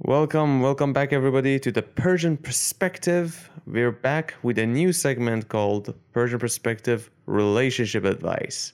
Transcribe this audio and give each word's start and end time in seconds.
Welcome, 0.00 0.60
welcome 0.60 0.92
back, 0.92 1.12
everybody, 1.12 1.60
to 1.60 1.70
the 1.70 1.80
Persian 1.82 2.36
Perspective. 2.36 3.48
We're 3.64 3.92
back 3.92 4.34
with 4.42 4.58
a 4.58 4.66
new 4.66 4.92
segment 4.92 5.48
called 5.48 5.94
Persian 6.12 6.40
Perspective 6.40 7.12
Relationship 7.26 8.04
Advice. 8.04 8.72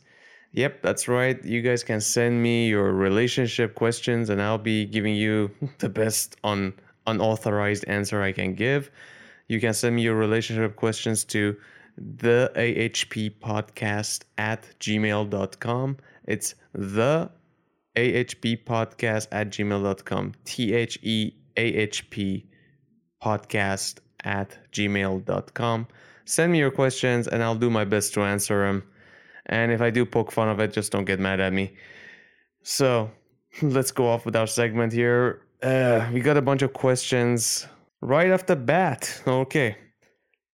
Yep, 0.52 0.80
that's 0.80 1.08
right. 1.08 1.44
You 1.44 1.60
guys 1.60 1.84
can 1.84 2.00
send 2.00 2.42
me 2.42 2.68
your 2.68 2.94
relationship 2.94 3.74
questions, 3.74 4.30
and 4.30 4.40
I'll 4.40 4.56
be 4.56 4.86
giving 4.86 5.14
you 5.14 5.50
the 5.78 5.90
best 5.90 6.36
on 6.42 6.72
unauthorized 7.06 7.84
answer 7.86 8.22
I 8.22 8.32
can 8.32 8.54
give. 8.54 8.90
You 9.46 9.60
can 9.60 9.74
send 9.74 9.96
me 9.96 10.02
your 10.02 10.16
relationship 10.16 10.74
questions 10.76 11.22
to 11.24 11.54
the 11.98 12.50
AHP 12.56 13.34
podcast 13.40 14.22
at 14.38 14.66
gmail.com. 14.80 15.98
It's 16.24 16.54
the 16.72 17.30
AHP 18.00 18.64
podcast 18.64 19.28
at 19.32 19.50
gmail.com. 19.50 20.34
T 20.44 20.74
H 20.74 20.98
E 21.02 21.32
A 21.56 21.62
H 21.62 22.08
P 22.10 22.46
podcast 23.22 23.98
at 24.24 24.58
gmail.com. 24.72 25.86
Send 26.24 26.52
me 26.52 26.58
your 26.58 26.70
questions 26.70 27.28
and 27.28 27.42
I'll 27.42 27.54
do 27.54 27.70
my 27.70 27.84
best 27.84 28.14
to 28.14 28.22
answer 28.22 28.66
them. 28.66 28.82
And 29.46 29.72
if 29.72 29.80
I 29.80 29.90
do 29.90 30.06
poke 30.06 30.30
fun 30.32 30.48
of 30.48 30.60
it, 30.60 30.72
just 30.72 30.92
don't 30.92 31.04
get 31.04 31.18
mad 31.18 31.40
at 31.40 31.52
me. 31.52 31.72
So 32.62 33.10
let's 33.62 33.90
go 33.90 34.08
off 34.08 34.24
with 34.24 34.36
our 34.36 34.46
segment 34.46 34.92
here. 34.92 35.42
Uh, 35.62 36.08
we 36.12 36.20
got 36.20 36.36
a 36.36 36.42
bunch 36.42 36.62
of 36.62 36.72
questions 36.72 37.66
right 38.00 38.30
off 38.30 38.46
the 38.46 38.56
bat. 38.56 39.22
Okay. 39.26 39.76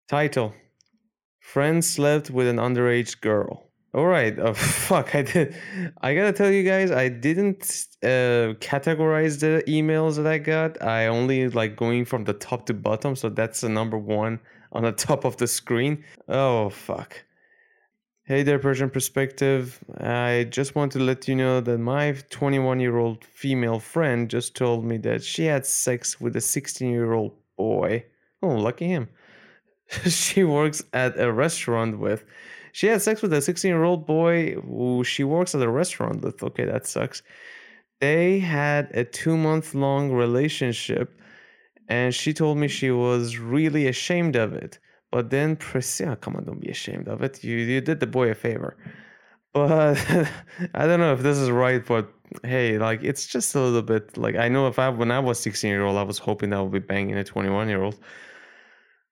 Title 0.08 0.54
Friend 1.40 1.84
slept 1.84 2.30
with 2.30 2.46
an 2.46 2.56
underage 2.56 3.20
girl. 3.20 3.69
All 3.92 4.06
right. 4.06 4.38
Oh, 4.38 4.54
fuck. 4.88 5.14
I 5.14 5.22
did. 5.22 5.54
I 6.00 6.14
gotta 6.14 6.32
tell 6.32 6.50
you 6.50 6.62
guys, 6.62 6.90
I 6.90 7.08
didn't 7.08 7.86
uh, 8.02 8.54
categorize 8.60 9.40
the 9.40 9.64
emails 9.66 10.16
that 10.16 10.26
I 10.26 10.38
got. 10.38 10.80
I 10.82 11.08
only 11.08 11.48
like 11.48 11.76
going 11.76 12.04
from 12.04 12.24
the 12.24 12.34
top 12.34 12.66
to 12.66 12.74
bottom. 12.74 13.16
So 13.16 13.28
that's 13.28 13.62
the 13.62 13.68
number 13.68 13.98
one 13.98 14.38
on 14.72 14.84
the 14.84 14.92
top 15.08 15.24
of 15.24 15.36
the 15.38 15.46
screen. 15.46 16.04
Oh, 16.28 16.70
fuck. 16.70 17.24
Hey 18.24 18.44
there, 18.44 18.60
Persian 18.60 18.90
Perspective. 18.90 19.80
I 19.98 20.46
just 20.50 20.76
want 20.76 20.92
to 20.92 21.00
let 21.00 21.26
you 21.26 21.34
know 21.34 21.60
that 21.60 21.78
my 21.78 22.12
21 22.30 22.78
year 22.78 22.96
old 22.96 23.24
female 23.24 23.80
friend 23.80 24.30
just 24.30 24.54
told 24.54 24.84
me 24.84 24.98
that 24.98 25.24
she 25.24 25.46
had 25.46 25.66
sex 25.66 26.20
with 26.20 26.36
a 26.36 26.40
16 26.40 26.88
year 26.88 27.12
old 27.12 27.32
boy. 27.58 28.04
Oh, 28.40 28.54
lucky 28.54 28.86
him. 28.86 29.08
she 30.06 30.44
works 30.44 30.84
at 30.92 31.18
a 31.18 31.32
restaurant 31.32 31.98
with. 31.98 32.24
She 32.72 32.86
had 32.86 33.02
sex 33.02 33.22
with 33.22 33.32
a 33.32 33.42
16 33.42 33.68
year 33.68 33.84
old 33.84 34.06
boy 34.06 34.54
who 34.54 35.04
she 35.04 35.24
works 35.24 35.54
at 35.54 35.62
a 35.62 35.68
restaurant 35.70 36.22
with. 36.22 36.42
Okay, 36.42 36.64
that 36.64 36.86
sucks. 36.86 37.22
They 38.00 38.38
had 38.38 38.90
a 38.94 39.04
two 39.04 39.36
month 39.36 39.74
long 39.74 40.10
relationship, 40.12 41.20
and 41.88 42.14
she 42.14 42.32
told 42.32 42.58
me 42.58 42.68
she 42.68 42.90
was 42.90 43.38
really 43.38 43.86
ashamed 43.88 44.36
of 44.36 44.52
it. 44.54 44.78
But 45.10 45.30
then 45.30 45.56
Priscilla, 45.56 46.16
come 46.16 46.36
on, 46.36 46.44
don't 46.44 46.60
be 46.60 46.70
ashamed 46.70 47.08
of 47.08 47.22
it. 47.22 47.42
You 47.44 47.56
you 47.56 47.80
did 47.80 48.00
the 48.00 48.06
boy 48.06 48.30
a 48.30 48.34
favor. 48.34 48.76
But 49.52 49.96
I 50.74 50.86
don't 50.86 51.00
know 51.00 51.12
if 51.12 51.22
this 51.22 51.36
is 51.38 51.50
right, 51.50 51.84
but 51.84 52.12
hey, 52.44 52.78
like 52.78 53.02
it's 53.02 53.26
just 53.26 53.54
a 53.54 53.60
little 53.60 53.82
bit 53.82 54.16
like 54.16 54.36
I 54.36 54.48
know 54.48 54.68
if 54.68 54.78
I 54.78 54.88
when 54.88 55.10
I 55.10 55.18
was 55.20 55.40
16 55.40 55.68
year 55.70 55.84
old, 55.84 55.96
I 55.98 56.02
was 56.02 56.18
hoping 56.18 56.50
that 56.50 56.58
I 56.58 56.62
would 56.62 56.72
be 56.72 56.78
banging 56.78 57.16
a 57.16 57.24
21 57.24 57.68
year 57.68 57.82
old. 57.82 57.98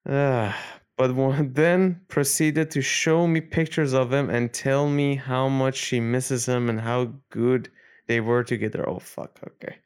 Uh, 0.07 0.53
but 0.99 1.15
then 1.55 2.01
proceeded 2.09 2.69
to 2.71 2.81
show 2.81 3.25
me 3.25 3.39
pictures 3.39 3.93
of 3.93 4.11
him 4.11 4.29
and 4.29 4.53
tell 4.53 4.89
me 4.89 5.15
how 5.15 5.47
much 5.47 5.77
she 5.77 5.99
misses 5.99 6.45
him 6.45 6.69
and 6.69 6.81
how 6.81 7.13
good 7.29 7.69
they 8.07 8.19
were 8.19 8.43
together. 8.43 8.87
Oh 8.87 8.99
fuck, 8.99 9.39
okay. 9.47 9.77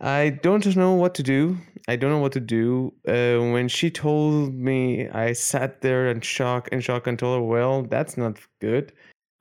I 0.00 0.30
don't 0.30 0.64
know 0.76 0.94
what 0.94 1.14
to 1.16 1.22
do. 1.22 1.58
I 1.88 1.96
don't 1.96 2.10
know 2.10 2.20
what 2.20 2.32
to 2.32 2.40
do. 2.40 2.94
Uh, 3.06 3.52
when 3.52 3.68
she 3.68 3.90
told 3.90 4.54
me, 4.54 5.08
I 5.08 5.32
sat 5.32 5.82
there 5.82 6.08
in 6.08 6.20
shock 6.20 6.68
and 6.72 6.82
shock 6.82 7.06
and 7.06 7.18
told 7.18 7.40
her, 7.40 7.46
"Well, 7.46 7.82
that's 7.82 8.16
not 8.16 8.38
good. 8.60 8.92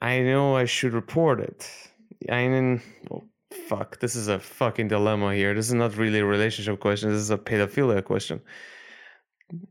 I 0.01 0.19
know 0.21 0.57
I 0.57 0.65
should 0.65 0.93
report 0.93 1.39
it." 1.39 1.69
I 2.29 2.47
mean, 2.47 2.81
oh, 3.11 3.23
fuck. 3.69 3.99
This 3.99 4.15
is 4.15 4.27
a 4.27 4.39
fucking 4.39 4.87
dilemma 4.87 5.35
here. 5.35 5.53
This 5.53 5.67
is 5.67 5.75
not 5.75 5.95
really 5.95 6.19
a 6.19 6.25
relationship 6.25 6.79
question. 6.79 7.11
This 7.11 7.21
is 7.21 7.31
a 7.31 7.37
pedophilia 7.37 8.03
question. 8.03 8.41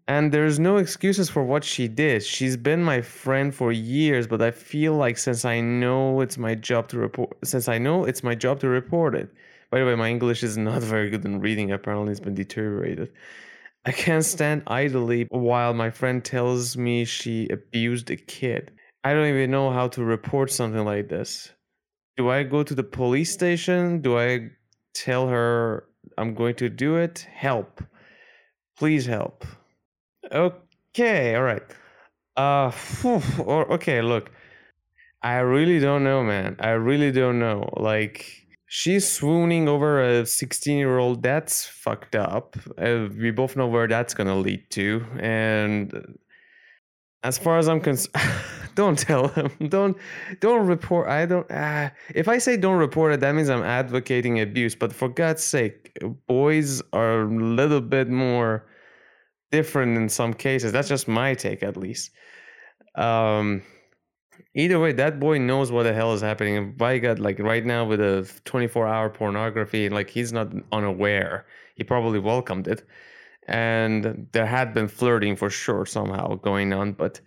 And 0.09 0.33
there's 0.33 0.59
no 0.59 0.79
excuses 0.79 1.29
for 1.29 1.45
what 1.45 1.63
she 1.63 1.87
did. 1.87 2.25
She's 2.25 2.57
been 2.57 2.83
my 2.83 3.03
friend 3.03 3.55
for 3.55 3.73
years, 3.73 4.27
but 4.27 4.41
I 4.41 4.51
feel 4.51 4.95
like 4.95 5.19
since 5.19 5.45
I 5.45 5.61
know 5.61 6.21
it's 6.23 6.39
my 6.39 6.55
job 6.55 6.89
to 6.89 6.99
report, 6.99 7.37
since 7.45 7.69
I 7.69 7.77
know 7.77 8.05
it's 8.05 8.23
my 8.23 8.35
job 8.35 8.61
to 8.61 8.69
report 8.69 9.15
it. 9.15 9.29
By 9.71 9.81
the 9.81 9.87
way, 9.87 9.95
my 9.95 10.09
English 10.09 10.43
is 10.43 10.57
not 10.57 10.83
very 10.95 11.11
good 11.11 11.25
in 11.25 11.41
reading. 11.41 11.73
Apparently, 11.73 12.11
it's 12.11 12.21
been 12.21 12.35
deteriorated. 12.35 13.13
I 13.85 13.93
can't 13.93 14.25
stand 14.25 14.63
idly 14.67 15.27
while 15.31 15.75
my 15.75 15.91
friend 15.91 16.25
tells 16.25 16.77
me 16.77 17.05
she 17.05 17.49
abused 17.49 18.11
a 18.11 18.17
kid. 18.17 18.73
I 19.05 19.13
don't 19.13 19.29
even 19.29 19.51
know 19.51 19.71
how 19.71 19.89
to 19.89 20.03
report 20.03 20.51
something 20.51 20.85
like 20.85 21.09
this. 21.09 21.53
Do 22.17 22.31
I 22.31 22.43
go 22.45 22.63
to 22.63 22.75
the 22.75 22.83
police 22.83 23.33
station? 23.33 24.01
Do 24.01 24.19
I 24.19 24.51
tell 24.95 25.29
her 25.29 25.85
I'm 26.17 26.35
going 26.35 26.55
to 26.57 26.69
do 26.71 26.97
it? 26.97 27.27
Help. 27.31 27.85
Please 28.79 29.07
help. 29.07 29.45
Okay, 30.33 31.35
all 31.35 31.43
right. 31.43 31.63
Uh, 32.37 32.73
or 33.45 33.73
okay, 33.75 34.03
look. 34.03 34.31
I 35.23 35.39
really 35.39 35.81
don't 35.81 36.05
know, 36.05 36.23
man. 36.23 36.57
I 36.61 36.71
really 36.71 37.11
don't 37.11 37.39
know. 37.41 37.69
Like, 37.77 38.47
she's 38.67 39.11
swooning 39.11 39.69
over 39.69 40.01
a 40.03 40.27
16 40.27 40.79
year 40.79 40.99
old. 40.99 41.23
That's 41.23 41.67
fucked 41.67 42.15
up. 42.15 42.57
Uh, 42.79 43.09
we 43.17 43.31
both 43.33 43.57
know 43.57 43.67
where 43.67 43.89
that's 43.89 44.15
gonna 44.15 44.37
lead 44.37 44.71
to. 44.71 45.05
And 45.19 46.19
as 47.25 47.39
far 47.39 47.59
as 47.59 47.69
I'm 47.69 47.81
concerned, 47.81 48.15
don't 48.75 48.99
tell 48.99 49.29
him. 49.29 49.51
Don't 49.69 49.97
don't 50.41 50.67
report. 50.67 51.09
I 51.09 51.25
don't. 51.27 51.51
Uh, 51.51 51.91
if 52.15 52.29
I 52.29 52.39
say 52.39 52.57
don't 52.59 52.79
report 52.79 53.15
it, 53.15 53.21
that 53.21 53.35
means 53.35 53.49
I'm 53.49 53.63
advocating 53.63 54.41
abuse. 54.41 54.75
But 54.75 54.93
for 54.93 55.09
God's 55.09 55.43
sake, 55.43 55.97
boys 56.27 56.83
are 56.93 57.23
a 57.23 57.27
little 57.27 57.81
bit 57.81 58.09
more 58.09 58.67
different 59.59 59.97
in 59.97 60.09
some 60.09 60.33
cases. 60.35 60.73
That's 60.73 60.89
just 60.89 61.07
my 61.09 61.31
take, 61.35 61.63
at 61.63 61.77
least. 61.77 62.11
Um, 62.95 63.63
either 64.55 64.79
way, 64.79 64.93
that 64.93 65.21
boy 65.27 65.39
knows 65.39 65.69
what 65.71 65.85
the 65.85 65.95
hell 65.99 66.13
is 66.13 66.23
happening. 66.31 66.73
By 66.77 66.99
God, 66.99 67.19
like 67.19 67.39
right 67.39 67.65
now 67.65 67.83
with 67.91 68.01
a 68.01 68.29
24 68.45 68.87
hour 68.87 69.09
pornography, 69.11 69.89
like 69.89 70.11
he's 70.11 70.33
not 70.33 70.49
unaware. 70.73 71.47
He 71.77 71.85
probably 71.85 72.19
welcomed 72.19 72.69
it. 72.69 72.81
And 73.49 74.27
there 74.33 74.47
had 74.47 74.75
been 74.75 74.89
flirting 74.89 75.37
for 75.37 75.51
sure 75.51 75.87
somehow 75.87 76.35
going 76.51 76.73
on. 76.73 76.93
But 76.93 77.21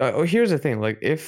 uh, 0.00 0.12
oh, 0.14 0.24
here's 0.24 0.50
the 0.50 0.58
thing 0.58 0.80
like, 0.80 0.98
if 1.02 1.22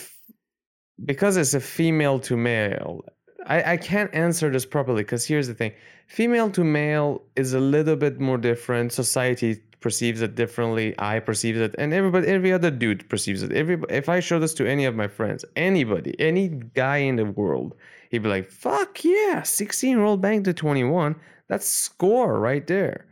because 1.04 1.36
it's 1.36 1.54
a 1.54 1.60
female 1.60 2.18
to 2.20 2.36
male, 2.36 3.02
I, 3.46 3.72
I 3.72 3.76
can't 3.76 4.14
answer 4.14 4.50
this 4.50 4.66
properly 4.66 5.02
because 5.02 5.26
here's 5.26 5.48
the 5.48 5.54
thing 5.54 5.72
female 6.06 6.50
to 6.50 6.64
male 6.64 7.22
is 7.36 7.54
a 7.54 7.60
little 7.60 7.96
bit 7.96 8.20
more 8.20 8.38
different. 8.38 8.92
Society 8.92 9.60
perceives 9.82 10.22
it 10.22 10.34
differently. 10.34 10.94
I 10.98 11.18
perceive 11.18 11.56
it, 11.56 11.74
and 11.78 11.92
everybody, 11.92 12.28
every 12.28 12.52
other 12.52 12.70
dude 12.70 13.08
perceives 13.08 13.42
it. 13.42 13.52
Every 13.52 13.76
if 13.90 14.08
I 14.08 14.20
show 14.20 14.38
this 14.38 14.54
to 14.54 14.66
any 14.66 14.84
of 14.86 14.94
my 14.94 15.08
friends, 15.08 15.44
anybody, 15.56 16.14
any 16.18 16.48
guy 16.48 16.98
in 16.98 17.16
the 17.16 17.26
world, 17.26 17.74
he'd 18.10 18.22
be 18.22 18.28
like, 18.28 18.48
"Fuck 18.50 19.04
yeah, 19.04 19.42
sixteen 19.42 19.98
old 19.98 20.20
banged 20.22 20.46
to 20.46 20.54
twenty 20.54 20.84
one. 20.84 21.16
That's 21.48 21.66
score 21.66 22.40
right 22.40 22.66
there." 22.66 23.06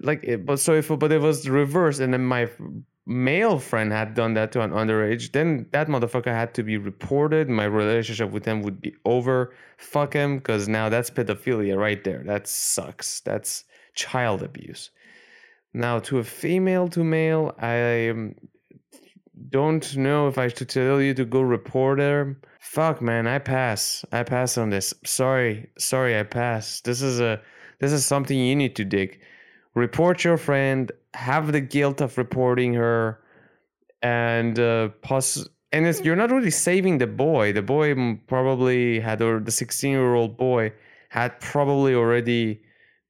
Like, 0.00 0.22
it, 0.24 0.44
but 0.44 0.58
so 0.60 0.74
if 0.74 0.88
but 0.88 1.12
it 1.12 1.20
was 1.20 1.44
the 1.44 1.52
reverse, 1.52 2.00
and 2.00 2.12
then 2.12 2.24
my 2.24 2.50
male 3.06 3.58
friend 3.58 3.92
had 3.92 4.14
done 4.14 4.34
that 4.34 4.50
to 4.52 4.60
an 4.60 4.72
underage, 4.72 5.32
then 5.32 5.66
that 5.70 5.86
motherfucker 5.88 6.26
had 6.26 6.52
to 6.54 6.62
be 6.62 6.76
reported. 6.76 7.48
My 7.48 7.64
relationship 7.64 8.30
with 8.30 8.44
him 8.44 8.62
would 8.62 8.80
be 8.80 8.94
over. 9.04 9.54
Fuck 9.78 10.12
him, 10.12 10.38
because 10.38 10.68
now 10.68 10.88
that's 10.88 11.10
pedophilia 11.10 11.76
right 11.78 12.02
there. 12.04 12.22
That 12.26 12.46
sucks. 12.48 13.20
That's 13.20 13.64
child 13.94 14.42
abuse. 14.42 14.90
Now, 15.76 15.98
to 15.98 16.20
a 16.20 16.24
female 16.24 16.88
to 16.88 17.04
male, 17.04 17.54
I 17.60 18.10
don't 19.50 19.96
know 19.98 20.26
if 20.26 20.38
I 20.38 20.48
should 20.48 20.70
tell 20.70 21.02
you 21.02 21.12
to 21.12 21.26
go 21.26 21.42
report 21.42 21.98
her. 21.98 22.40
Fuck, 22.58 23.02
man, 23.02 23.26
I 23.26 23.40
pass. 23.40 24.02
I 24.10 24.22
pass 24.22 24.56
on 24.56 24.70
this. 24.70 24.94
Sorry, 25.04 25.68
sorry, 25.76 26.18
I 26.18 26.22
pass. 26.22 26.80
This 26.80 27.02
is 27.02 27.20
a 27.20 27.42
this 27.78 27.92
is 27.92 28.06
something 28.06 28.38
you 28.38 28.56
need 28.56 28.74
to 28.76 28.86
dig. 28.86 29.20
Report 29.74 30.24
your 30.24 30.38
friend. 30.38 30.90
Have 31.12 31.52
the 31.52 31.60
guilt 31.60 32.00
of 32.00 32.16
reporting 32.16 32.72
her, 32.72 33.20
and 34.00 34.58
uh, 34.58 34.88
poss- 35.02 35.46
and 35.72 35.86
it's, 35.86 36.00
you're 36.00 36.16
not 36.16 36.30
really 36.30 36.50
saving 36.50 36.96
the 36.96 37.06
boy. 37.06 37.52
The 37.52 37.60
boy 37.60 37.94
probably 38.28 38.98
had, 38.98 39.20
or 39.20 39.40
the 39.40 39.50
16 39.50 39.90
year 39.90 40.14
old 40.14 40.38
boy 40.38 40.72
had 41.10 41.38
probably 41.40 41.94
already 41.94 42.62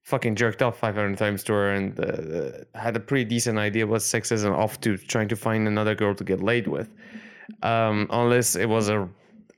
fucking 0.07 0.37
jerked 0.37 0.63
off 0.63 0.79
500 0.79 1.19
times 1.19 1.43
to 1.43 1.53
her 1.53 1.73
and 1.73 1.99
uh, 1.99 2.79
had 2.79 2.95
a 2.95 3.01
pretty 3.01 3.25
decent 3.25 3.59
idea 3.59 3.85
what 3.89 4.03
sex 4.03 4.31
is 4.31 4.45
and 4.45 4.55
off 4.55 4.81
to 4.81 4.97
trying 4.97 5.27
to 5.27 5.35
find 5.35 5.67
another 5.67 5.97
girl 5.97 6.15
to 6.15 6.23
get 6.23 6.41
laid 6.41 6.69
with. 6.69 6.89
Um, 7.65 8.07
unless 8.11 8.55
it 8.55 8.69
was 8.69 8.89
a, 8.89 9.09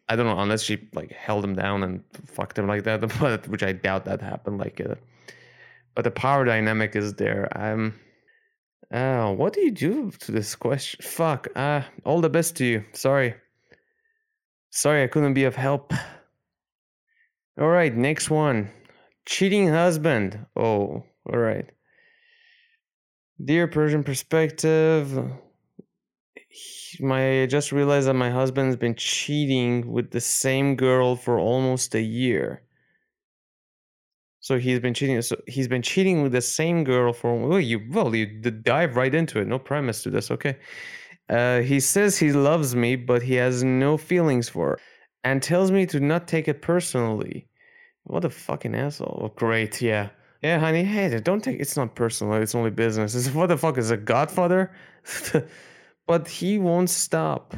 I 0.08 0.16
don't 0.16 0.24
know, 0.24 0.40
unless 0.40 0.62
she 0.62 0.88
like 0.94 1.12
held 1.12 1.44
him 1.44 1.54
down 1.54 1.82
and 1.82 2.02
fucked 2.24 2.58
him 2.58 2.66
like 2.66 2.84
that, 2.84 3.00
but 3.20 3.46
which 3.48 3.62
I 3.62 3.72
doubt 3.72 4.06
that 4.06 4.22
happened. 4.22 4.56
Like, 4.58 4.80
uh, 4.80 4.94
but 5.94 6.04
the 6.04 6.10
power 6.10 6.46
dynamic 6.46 6.96
is 6.96 7.14
there. 7.14 7.48
I'm. 7.56 8.00
Uh, 8.90 9.34
what 9.34 9.52
do 9.52 9.60
you 9.60 9.70
do 9.70 10.10
to 10.12 10.32
this 10.32 10.54
question? 10.54 11.02
Fuck. 11.02 11.48
Uh, 11.54 11.82
all 12.04 12.22
the 12.22 12.30
best 12.30 12.56
to 12.56 12.64
you. 12.64 12.84
Sorry. 12.94 13.34
Sorry, 14.70 15.02
I 15.02 15.08
couldn't 15.08 15.34
be 15.34 15.44
of 15.44 15.56
help. 15.56 15.92
All 17.60 17.68
right, 17.68 17.94
next 17.94 18.30
one. 18.30 18.70
Cheating 19.28 19.68
husband. 19.68 20.44
Oh, 20.56 21.04
all 21.24 21.38
right. 21.38 21.70
Dear 23.44 23.66
Persian 23.66 24.04
perspective, 24.04 25.12
my 27.00 27.42
I 27.42 27.46
just 27.46 27.72
realized 27.72 28.08
that 28.08 28.14
my 28.14 28.30
husband's 28.30 28.76
been 28.76 28.94
cheating 28.94 29.92
with 29.92 30.10
the 30.10 30.20
same 30.20 30.76
girl 30.76 31.16
for 31.16 31.38
almost 31.38 31.94
a 31.94 32.02
year. 32.02 32.62
So 34.40 34.58
he's 34.58 34.80
been 34.80 34.94
cheating. 34.94 35.20
So 35.22 35.36
he's 35.46 35.68
been 35.68 35.82
cheating 35.82 36.22
with 36.22 36.32
the 36.32 36.40
same 36.40 36.84
girl 36.84 37.12
for 37.12 37.36
well, 37.38 37.60
you 37.60 37.80
well 37.90 38.14
you 38.14 38.26
dive 38.40 38.96
right 38.96 39.14
into 39.14 39.40
it. 39.40 39.46
No 39.46 39.58
premise 39.58 40.02
to 40.04 40.10
this. 40.10 40.30
Okay. 40.30 40.56
Uh, 41.30 41.60
he 41.60 41.80
says 41.80 42.18
he 42.18 42.32
loves 42.32 42.76
me, 42.76 42.96
but 42.96 43.22
he 43.22 43.34
has 43.34 43.64
no 43.64 43.96
feelings 43.98 44.48
for 44.48 44.70
her, 44.70 44.78
and 45.24 45.42
tells 45.42 45.70
me 45.72 45.86
to 45.86 46.00
not 46.00 46.28
take 46.28 46.48
it 46.48 46.62
personally. 46.62 47.47
What 48.08 48.24
a 48.24 48.30
fucking 48.30 48.74
asshole! 48.74 49.20
Oh, 49.22 49.28
great, 49.36 49.80
yeah, 49.82 50.08
yeah, 50.42 50.58
honey. 50.58 50.82
Hey, 50.82 51.20
don't 51.20 51.42
take 51.42 51.60
it's 51.60 51.76
not 51.76 51.94
personal. 51.94 52.34
It's 52.34 52.54
only 52.54 52.70
business. 52.70 53.14
It's, 53.14 53.34
what 53.34 53.46
the 53.46 53.56
fuck 53.56 53.76
is 53.76 53.90
a 53.90 53.96
Godfather? 53.96 54.70
but 56.06 56.26
he 56.26 56.58
won't 56.58 56.90
stop. 56.90 57.54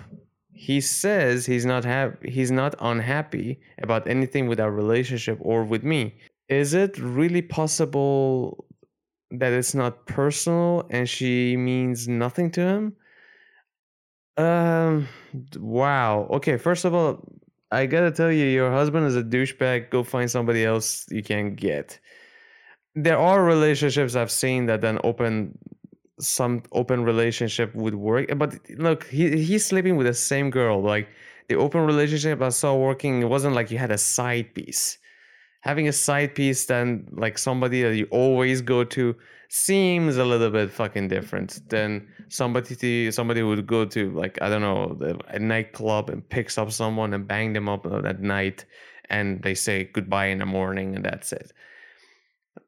He 0.53 0.81
says 0.81 1.47
he's 1.47 1.65
not 1.65 1.85
happy. 1.85 2.31
He's 2.31 2.51
not 2.51 2.75
unhappy 2.81 3.61
about 3.81 4.09
anything 4.09 4.49
with 4.49 4.61
our 4.61 4.71
relationship 4.71 5.39
or 5.41 5.65
with 5.65 5.85
me. 5.85 6.15
Is 6.49 6.75
it 6.75 6.99
really 6.99 7.43
possible 7.43 8.67
that 9.31 9.53
it's 9.53 9.75
not 9.75 10.07
personal 10.07 10.87
and 10.91 11.09
she 11.09 11.57
means 11.57 12.09
nothing 12.09 12.51
to 12.53 12.61
him? 12.61 12.97
Um, 14.37 15.09
wow. 15.57 16.27
Okay, 16.31 16.57
first 16.57 16.85
of 16.85 16.95
all, 16.95 17.25
I 17.71 17.87
gotta 17.87 18.11
tell 18.11 18.33
you, 18.33 18.47
your 18.47 18.71
husband 18.71 19.07
is 19.07 19.17
a 19.17 19.23
douchebag. 19.23 19.91
Go 19.91 20.03
find 20.03 20.31
somebody 20.31 20.65
else 20.65 21.07
you 21.11 21.23
can 21.23 21.55
get. 21.55 21.99
There 22.95 23.19
are 23.19 23.45
relationships 23.45 24.17
I've 24.17 24.31
seen 24.31 24.67
that 24.67 24.81
then 24.81 24.99
open 25.05 25.57
some 26.21 26.63
open 26.73 27.05
relationship 27.05 27.75
would 27.75 27.95
work. 27.95 28.27
But 28.37 28.57
look, 28.79 29.05
he 29.07 29.43
he's 29.43 29.65
sleeping 29.67 29.97
with 29.97 30.07
the 30.07 30.15
same 30.15 30.51
girl. 30.51 30.83
Like 30.83 31.09
the 31.49 31.57
open 31.57 31.83
relationship 31.83 32.43
I 32.43 32.51
saw 32.51 32.75
working, 32.77 33.23
it 33.23 33.29
wasn't 33.29 33.55
like 33.55 33.71
you 33.71 33.79
had 33.79 33.93
a 33.93 33.99
side 33.99 34.55
piece. 34.55 34.99
Having 35.61 35.89
a 35.89 35.93
side 35.93 36.35
piece 36.35 36.67
then 36.67 37.07
like 37.13 37.39
somebody 37.39 37.83
that 37.83 37.97
you 37.97 38.07
always 38.11 38.63
go 38.63 38.85
to 38.85 39.15
seems 39.49 40.17
a 40.17 40.25
little 40.25 40.51
bit 40.51 40.71
fucking 40.71 41.09
different 41.09 41.69
than 41.69 42.07
somebody 42.29 42.77
to, 42.77 43.11
somebody 43.11 43.43
would 43.43 43.67
go 43.67 43.85
to 43.85 44.11
like 44.13 44.41
I 44.41 44.49
don't 44.49 44.63
know 44.63 44.97
a 45.29 45.39
nightclub 45.39 46.09
and 46.09 46.27
picks 46.29 46.57
up 46.57 46.71
someone 46.73 47.13
and 47.15 47.27
bang 47.27 47.53
them 47.53 47.69
up 47.69 47.85
at 47.87 48.21
night 48.21 48.65
and 49.11 49.43
they 49.43 49.55
say 49.55 49.85
goodbye 49.85 50.27
in 50.27 50.39
the 50.39 50.47
morning 50.47 50.95
and 50.95 51.05
that's 51.05 51.33
it. 51.33 51.53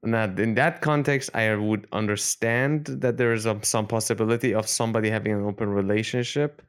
Now, 0.02 0.24
in 0.24 0.54
that 0.54 0.80
context, 0.80 1.30
I 1.34 1.54
would 1.54 1.86
understand 1.92 2.86
that 2.86 3.16
there 3.16 3.32
is 3.32 3.46
a, 3.46 3.58
some 3.62 3.86
possibility 3.86 4.54
of 4.54 4.68
somebody 4.68 5.08
having 5.10 5.32
an 5.32 5.44
open 5.44 5.68
relationship. 5.68 6.62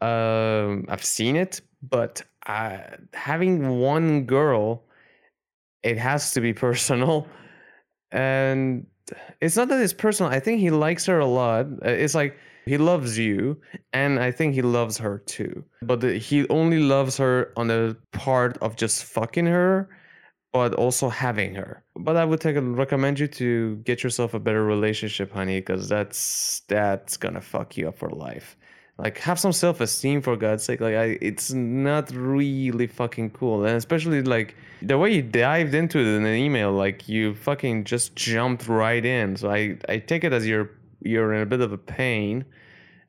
Um, 0.00 0.86
I've 0.88 1.04
seen 1.04 1.36
it, 1.36 1.60
but 1.82 2.22
uh, 2.46 2.78
having 3.12 3.80
one 3.80 4.24
girl, 4.24 4.84
it 5.82 5.98
has 5.98 6.32
to 6.32 6.40
be 6.40 6.52
personal, 6.66 7.26
and 8.12 8.86
it's 9.40 9.56
not 9.56 9.68
that 9.68 9.80
it's 9.80 9.92
personal. 9.92 10.30
I 10.30 10.40
think 10.40 10.60
he 10.60 10.70
likes 10.70 11.06
her 11.06 11.18
a 11.18 11.26
lot. 11.26 11.66
Uh, 11.84 11.88
it's 11.88 12.14
like 12.14 12.36
he 12.66 12.78
loves 12.78 13.18
you, 13.18 13.60
and 13.92 14.18
I 14.18 14.30
think 14.30 14.54
he 14.54 14.62
loves 14.62 14.98
her 14.98 15.18
too. 15.18 15.64
But 15.82 16.02
he 16.02 16.48
only 16.48 16.80
loves 16.80 17.16
her 17.16 17.52
on 17.56 17.68
the 17.68 17.96
part 18.12 18.58
of 18.58 18.76
just 18.76 19.04
fucking 19.04 19.46
her 19.46 19.88
but 20.52 20.74
also 20.74 21.08
having 21.08 21.54
her. 21.54 21.84
But 21.96 22.16
I 22.16 22.24
would 22.24 22.40
take 22.40 22.56
recommend 22.58 23.18
you 23.18 23.28
to 23.28 23.76
get 23.84 24.02
yourself 24.02 24.34
a 24.34 24.40
better 24.40 24.64
relationship, 24.64 25.32
honey, 25.32 25.60
because 25.60 25.88
that's 25.88 26.62
that's 26.68 27.16
gonna 27.16 27.40
fuck 27.40 27.76
you 27.76 27.88
up 27.88 27.98
for 27.98 28.10
life. 28.10 28.56
Like 28.98 29.18
have 29.18 29.38
some 29.38 29.52
self 29.52 29.80
esteem 29.80 30.22
for 30.22 30.36
God's 30.36 30.64
sake. 30.64 30.80
Like 30.80 30.96
I, 30.96 31.18
it's 31.20 31.52
not 31.52 32.10
really 32.10 32.88
fucking 32.88 33.30
cool, 33.30 33.64
and 33.64 33.76
especially 33.76 34.22
like 34.22 34.56
the 34.82 34.98
way 34.98 35.14
you 35.14 35.22
dived 35.22 35.74
into 35.74 35.98
it 35.98 36.06
in 36.06 36.26
an 36.26 36.34
email, 36.34 36.72
like 36.72 37.08
you 37.08 37.34
fucking 37.36 37.84
just 37.84 38.16
jumped 38.16 38.66
right 38.66 39.04
in. 39.04 39.36
So 39.36 39.50
I 39.50 39.78
I 39.88 39.98
take 39.98 40.24
it 40.24 40.32
as 40.32 40.46
you're 40.46 40.70
you're 41.00 41.32
in 41.32 41.42
a 41.42 41.46
bit 41.46 41.60
of 41.60 41.72
a 41.72 41.78
pain. 41.78 42.44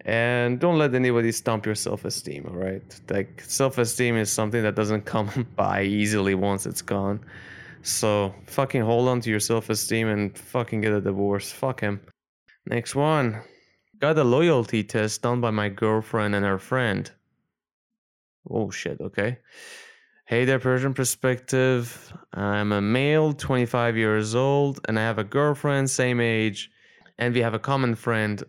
And 0.05 0.61
don't 0.61 0.77
let 0.77 0.95
anybody 0.95 1.29
stomp 1.33 1.65
your 1.65 1.75
self-esteem 1.75 2.45
all 2.47 2.55
right? 2.55 3.01
Like 3.09 3.43
self-esteem 3.45 4.15
is 4.15 4.31
something 4.31 4.63
that 4.63 4.73
doesn't 4.73 5.01
come 5.13 5.45
by 5.57 5.83
easily 5.83 6.35
once 6.35 6.65
it's 6.65 6.81
gone. 6.81 7.19
So 7.81 8.33
fucking 8.45 8.81
hold 8.81 9.09
on 9.09 9.19
to 9.21 9.29
your 9.29 9.41
self-esteem 9.41 10.07
and 10.07 10.37
fucking 10.37 10.81
get 10.81 10.93
a 10.93 11.01
divorce. 11.01 11.51
Fuck 11.51 11.81
him. 11.81 11.99
Next 12.65 12.95
one 12.95 13.41
got 13.99 14.17
a 14.17 14.23
loyalty 14.23 14.83
test 14.83 15.21
done 15.21 15.41
by 15.41 15.51
my 15.51 15.69
girlfriend 15.69 16.35
and 16.35 16.45
her 16.45 16.59
friend 16.59 17.11
oh 18.49 18.69
shit 18.69 18.99
okay 19.01 19.37
hey 20.25 20.45
there 20.45 20.59
persian 20.59 20.93
perspective 20.93 22.13
i'm 22.33 22.71
a 22.71 22.81
male 22.81 23.33
25 23.33 23.97
years 23.97 24.35
old 24.35 24.79
and 24.87 24.97
i 24.97 25.01
have 25.01 25.17
a 25.17 25.23
girlfriend 25.23 25.89
same 25.89 26.19
age 26.19 26.69
and 27.19 27.33
we 27.33 27.41
have 27.41 27.53
a 27.53 27.59
common 27.59 27.93
friend 27.93 28.43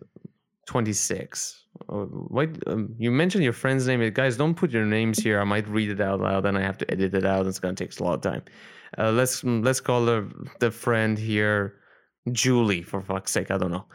26. 0.65 1.65
Uh, 1.89 2.05
wait, 2.29 2.49
um, 2.67 2.95
you 2.97 3.11
mentioned 3.11 3.43
your 3.43 3.53
friend's 3.53 3.85
name. 3.85 4.09
Guys, 4.13 4.37
don't 4.37 4.55
put 4.55 4.71
your 4.71 4.85
names 4.85 5.19
here. 5.19 5.39
I 5.39 5.43
might 5.43 5.67
read 5.67 5.89
it 5.89 5.99
out 5.99 6.21
loud, 6.21 6.45
and 6.45 6.57
I 6.57 6.61
have 6.61 6.77
to 6.79 6.89
edit 6.89 7.13
it 7.13 7.25
out. 7.25 7.45
It's 7.45 7.59
gonna 7.59 7.75
take 7.75 7.97
a 7.99 8.03
lot 8.03 8.13
of 8.13 8.21
time. 8.21 8.43
Uh, 8.97 9.11
let's 9.11 9.43
let's 9.43 9.81
call 9.81 10.05
the 10.05 10.31
the 10.59 10.71
friend 10.71 11.17
here 11.17 11.75
Julie. 12.31 12.81
For 12.81 13.01
fuck's 13.01 13.31
sake, 13.31 13.51
I 13.51 13.57
don't 13.57 13.71
know. 13.71 13.85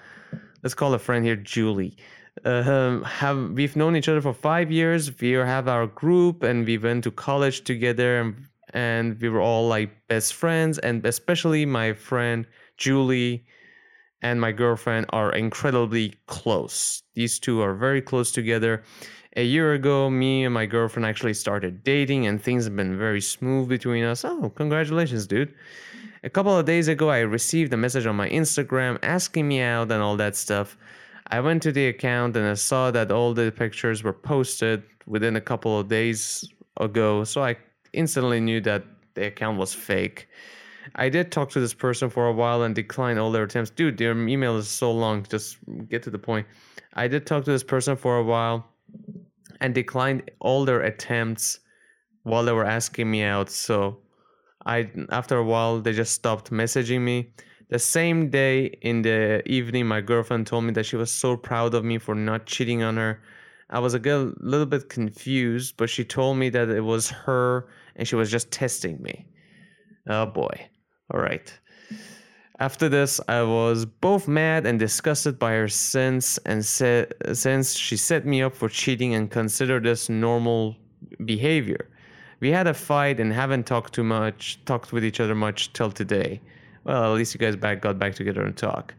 Let's 0.63 0.75
call 0.75 0.95
a 0.95 0.99
friend 0.99 1.25
here 1.25 1.37
Julie. 1.37 1.97
Uh, 2.45 3.03
have 3.03 3.51
we've 3.53 3.77
known 3.77 3.97
each 3.97 4.09
other 4.09 4.21
for 4.21 4.35
five 4.35 4.71
years. 4.71 5.11
We 5.21 5.33
have 5.33 5.69
our 5.69 5.87
group, 5.87 6.43
and 6.43 6.67
we 6.67 6.79
went 6.79 7.05
to 7.05 7.11
college 7.11 7.65
together, 7.65 8.21
and, 8.21 8.47
and 8.75 9.21
we 9.21 9.29
were 9.29 9.41
all 9.41 9.69
like 9.69 9.91
best 10.09 10.35
friends. 10.35 10.79
And 10.79 11.05
especially 11.07 11.65
my 11.67 11.93
friend 11.93 12.47
Julie 12.77 13.45
and 14.23 14.41
my 14.41 14.53
girlfriend 14.53 15.07
are 15.11 15.33
incredibly 15.33 16.15
close. 16.27 17.03
These 17.15 17.39
two 17.39 17.61
are 17.61 17.75
very 17.75 18.03
close 18.03 18.33
together. 18.33 18.83
A 19.37 19.45
year 19.45 19.75
ago, 19.75 20.09
me 20.09 20.45
and 20.45 20.55
my 20.55 20.65
girlfriend 20.65 21.05
actually 21.07 21.35
started 21.35 21.85
dating, 21.85 22.27
and 22.27 22.43
things 22.43 22.65
have 22.65 22.75
been 22.75 22.99
very 22.99 23.21
smooth 23.21 23.69
between 23.69 24.05
us. 24.05 24.25
Oh, 24.25 24.51
congratulations, 24.57 25.27
dude. 25.27 25.55
A 26.25 26.31
couple 26.31 26.57
of 26.57 26.65
days 26.65 26.89
ago, 26.89 27.11
I 27.11 27.21
received 27.21 27.73
a 27.73 27.77
message 27.77 28.07
on 28.07 28.17
my 28.17 28.29
Instagram 28.31 28.99
asking 29.03 29.47
me 29.47 29.61
out 29.61 29.93
and 29.93 30.03
all 30.03 30.17
that 30.17 30.35
stuff. 30.35 30.77
I 31.29 31.41
went 31.41 31.63
to 31.65 31.73
the 31.73 31.89
account 31.89 32.37
and 32.37 32.47
I 32.47 32.55
saw 32.55 32.91
that 32.91 33.13
all 33.13 33.35
the 33.35 33.51
pictures 33.51 34.03
were 34.03 34.13
posted 34.13 34.83
within 35.07 35.37
a 35.37 35.41
couple 35.41 35.79
of 35.79 35.89
days 35.89 36.49
ago, 36.79 37.25
so 37.25 37.43
I 37.43 37.57
instantly 37.93 38.41
knew 38.41 38.61
that 38.63 38.85
the 39.15 39.27
account 39.27 39.59
was 39.59 39.75
fake. 39.75 40.29
I 40.95 41.09
did 41.09 41.33
talk 41.33 41.51
to 41.51 41.61
this 41.61 41.75
person 41.75 42.09
for 42.09 42.29
a 42.29 42.33
while 42.33 42.63
and 42.63 42.75
declined 42.75 43.19
all 43.19 43.33
their 43.33 43.43
attempts. 43.43 43.71
Dude, 43.71 43.99
their 43.99 44.17
email 44.17 44.57
is 44.57 44.69
so 44.69 44.93
long. 44.93 45.25
Just 45.29 45.59
get 45.89 46.03
to 46.05 46.11
the 46.11 46.19
point. 46.19 46.47
I 46.95 47.09
did 47.09 47.27
talk 47.27 47.45
to 47.45 47.51
this 47.51 47.65
person 47.65 47.97
for 47.97 48.17
a 48.17 48.25
while 48.25 48.67
and 49.61 49.75
declined 49.75 50.31
all 50.39 50.65
their 50.65 50.83
attempts 50.83 51.61
while 52.23 52.45
they 52.45 52.53
were 52.53 52.65
asking 52.65 53.11
me 53.11 53.23
out. 53.23 53.51
So 53.51 53.99
I 54.67 54.91
after 55.11 55.37
a 55.39 55.45
while 55.45 55.81
they 55.81 55.93
just 55.93 56.13
stopped 56.13 56.51
messaging 56.51 57.01
me. 57.01 57.31
The 57.71 57.79
same 57.79 58.31
day 58.31 58.67
in 58.83 59.03
the 59.03 59.43
evening 59.47 59.87
my 59.87 60.01
girlfriend 60.01 60.47
told 60.47 60.65
me 60.65 60.73
that 60.73 60.87
she 60.87 60.97
was 60.97 61.11
so 61.11 61.37
proud 61.37 61.75
of 61.75 61.85
me 61.85 61.99
for 61.99 62.15
not 62.15 62.47
cheating 62.47 62.83
on 62.83 62.97
her. 62.97 63.23
I 63.71 63.79
was 63.79 63.95
a 63.95 63.99
little 63.99 64.67
bit 64.67 64.89
confused, 64.89 65.77
but 65.77 65.91
she 65.91 66.05
told 66.05 66.37
me 66.37 66.49
that 66.51 66.69
it 66.69 66.83
was 66.83 67.11
her 67.11 67.69
and 67.97 68.07
she 68.07 68.15
was 68.15 68.31
just 68.31 68.51
testing 68.51 69.01
me. 69.03 69.27
Oh 70.09 70.27
boy. 70.27 70.69
All 71.13 71.21
right. 71.21 71.53
After 72.59 72.89
this, 72.89 73.21
I 73.29 73.43
was 73.43 73.85
both 73.85 74.29
mad 74.29 74.67
and 74.67 74.79
disgusted 74.79 75.39
by 75.39 75.53
her 75.53 75.69
since 75.69 76.39
and 76.39 76.65
said 76.65 77.13
since 77.33 77.75
she 77.75 77.97
set 77.97 78.25
me 78.25 78.43
up 78.43 78.55
for 78.55 78.69
cheating 78.69 79.15
and 79.15 79.31
considered 79.31 79.85
this 79.85 80.09
normal 80.09 80.77
behavior. 81.25 81.91
We 82.41 82.51
had 82.51 82.67
a 82.67 82.75
fight 82.75 83.21
and 83.21 83.33
haven't 83.33 83.67
talked 83.67 83.95
too 83.95 84.05
much, 84.05 84.61
talked 84.65 84.93
with 84.93 85.05
each 85.05 85.21
other 85.21 85.35
much 85.35 85.73
till 85.73 85.91
today. 85.91 86.41
Well, 86.85 87.13
at 87.13 87.17
least 87.17 87.35
you 87.35 87.39
guys 87.39 87.57
back 87.57 87.81
got 87.81 87.99
back 87.99 88.15
together 88.15 88.43
and 88.43 88.57
talk. 88.57 88.95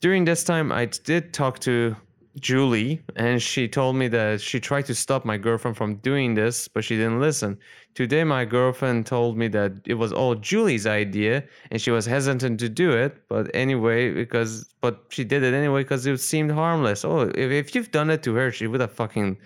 During 0.00 0.24
this 0.24 0.44
time, 0.44 0.72
I 0.72 0.86
did 0.86 1.32
talk 1.32 1.60
to 1.60 1.96
Julie, 2.40 3.00
and 3.14 3.40
she 3.40 3.68
told 3.68 3.94
me 3.96 4.08
that 4.08 4.40
she 4.40 4.58
tried 4.58 4.86
to 4.86 4.94
stop 4.94 5.24
my 5.24 5.36
girlfriend 5.36 5.76
from 5.76 5.96
doing 5.96 6.34
this, 6.34 6.66
but 6.66 6.82
she 6.82 6.96
didn't 6.96 7.20
listen. 7.20 7.56
Today, 7.94 8.24
my 8.24 8.44
girlfriend 8.44 9.06
told 9.06 9.38
me 9.38 9.46
that 9.48 9.72
it 9.86 9.94
was 9.94 10.12
all 10.12 10.34
Julie's 10.34 10.86
idea, 10.86 11.44
and 11.70 11.80
she 11.80 11.92
was 11.92 12.04
hesitant 12.04 12.58
to 12.60 12.68
do 12.68 12.90
it. 12.90 13.16
But 13.28 13.50
anyway, 13.54 14.12
because 14.12 14.68
but 14.80 15.04
she 15.10 15.22
did 15.22 15.44
it 15.44 15.54
anyway 15.54 15.84
because 15.84 16.04
it 16.06 16.18
seemed 16.18 16.50
harmless. 16.50 17.04
Oh, 17.04 17.20
if, 17.20 17.52
if 17.52 17.74
you've 17.74 17.92
done 17.92 18.10
it 18.10 18.22
to 18.24 18.34
her, 18.34 18.50
she 18.50 18.66
would 18.66 18.80
have 18.80 18.92
fucking 18.92 19.38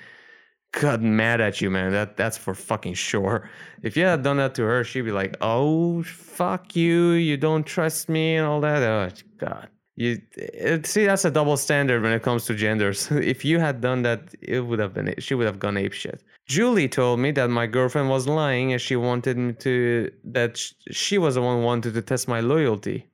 got 0.72 1.00
mad 1.02 1.40
at 1.40 1.60
you, 1.60 1.70
man. 1.70 1.92
That 1.92 2.16
that's 2.16 2.36
for 2.38 2.54
fucking 2.54 2.94
sure. 2.94 3.48
If 3.82 3.96
you 3.96 4.04
had 4.04 4.22
done 4.22 4.36
that 4.38 4.54
to 4.56 4.62
her, 4.62 4.84
she'd 4.84 5.02
be 5.02 5.12
like, 5.12 5.36
"Oh, 5.40 6.02
fuck 6.02 6.76
you! 6.76 7.12
You 7.12 7.36
don't 7.36 7.64
trust 7.64 8.08
me 8.08 8.36
and 8.36 8.46
all 8.46 8.60
that." 8.60 8.82
Oh 8.82 9.08
God. 9.38 9.68
You 9.96 10.20
it, 10.36 10.86
see, 10.86 11.06
that's 11.06 11.24
a 11.24 11.30
double 11.30 11.56
standard 11.56 12.02
when 12.02 12.12
it 12.12 12.22
comes 12.22 12.44
to 12.46 12.54
genders. 12.54 13.10
if 13.10 13.44
you 13.44 13.58
had 13.58 13.80
done 13.80 14.02
that, 14.02 14.32
it 14.40 14.60
would 14.60 14.78
have 14.78 14.94
been 14.94 15.12
she 15.18 15.34
would 15.34 15.46
have 15.46 15.58
gone 15.58 15.76
ape 15.76 15.92
shit. 15.92 16.22
Julie 16.46 16.88
told 16.88 17.18
me 17.20 17.32
that 17.32 17.50
my 17.50 17.66
girlfriend 17.66 18.08
was 18.08 18.28
lying 18.28 18.72
and 18.72 18.80
she 18.80 18.96
wanted 18.96 19.36
me 19.36 19.52
to 19.54 20.10
that 20.24 20.56
she 20.90 21.18
was 21.18 21.34
the 21.34 21.42
one 21.42 21.58
who 21.58 21.64
wanted 21.64 21.94
to 21.94 22.02
test 22.02 22.28
my 22.28 22.40
loyalty 22.40 23.06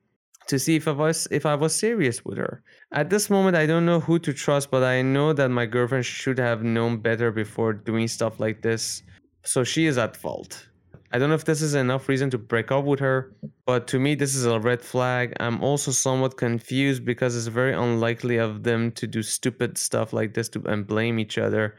to 0.49 0.59
see 0.59 0.77
if 0.77 0.87
I 0.89 0.93
was 0.93 1.29
if 1.31 1.47
I 1.47 1.55
was 1.55 1.75
serious 1.75 2.25
with 2.25 2.39
her. 2.39 2.63
At 2.93 3.11
this 3.11 3.31
moment 3.31 3.57
I 3.57 3.67
don't 3.67 3.87
know 3.87 4.01
who 4.01 4.19
to 4.21 4.33
trust, 4.33 4.71
but 4.71 4.83
I 4.83 5.03
know 5.03 5.33
that 5.33 5.51
my 5.51 5.67
girlfriend 5.67 6.07
should 6.07 6.39
have 6.39 6.63
known 6.63 6.99
better 6.99 7.31
before 7.31 7.73
doing 7.73 8.09
stuff 8.09 8.41
like 8.41 8.63
this. 8.63 9.03
So 9.43 9.65
she 9.65 9.87
is 9.87 9.99
at 9.99 10.17
fault. 10.17 10.69
I 11.15 11.19
don't 11.19 11.29
know 11.29 11.37
if 11.37 11.45
this 11.45 11.63
is 11.63 11.75
enough 11.75 12.09
reason 12.09 12.29
to 12.31 12.39
break 12.39 12.73
up 12.73 12.85
with 12.85 12.99
her, 12.99 13.33
but 13.67 13.87
to 13.87 14.01
me, 14.01 14.17
this 14.17 14.35
is 14.35 14.47
a 14.47 14.59
red 14.59 14.83
flag. 14.83 15.33
I'm 15.39 15.63
also 15.63 15.93
somewhat 15.93 16.37
confused 16.37 17.05
because 17.05 17.37
it's 17.37 17.47
very 17.47 17.73
unlikely 17.73 18.39
of 18.39 18.65
them 18.65 18.91
to 18.93 19.07
do 19.07 19.23
stupid 19.23 19.79
stuff 19.79 20.13
like 20.13 20.35
this 20.35 20.49
to 20.49 20.63
and 20.67 20.85
blame 20.85 21.21
each 21.21 21.39
other. 21.39 21.77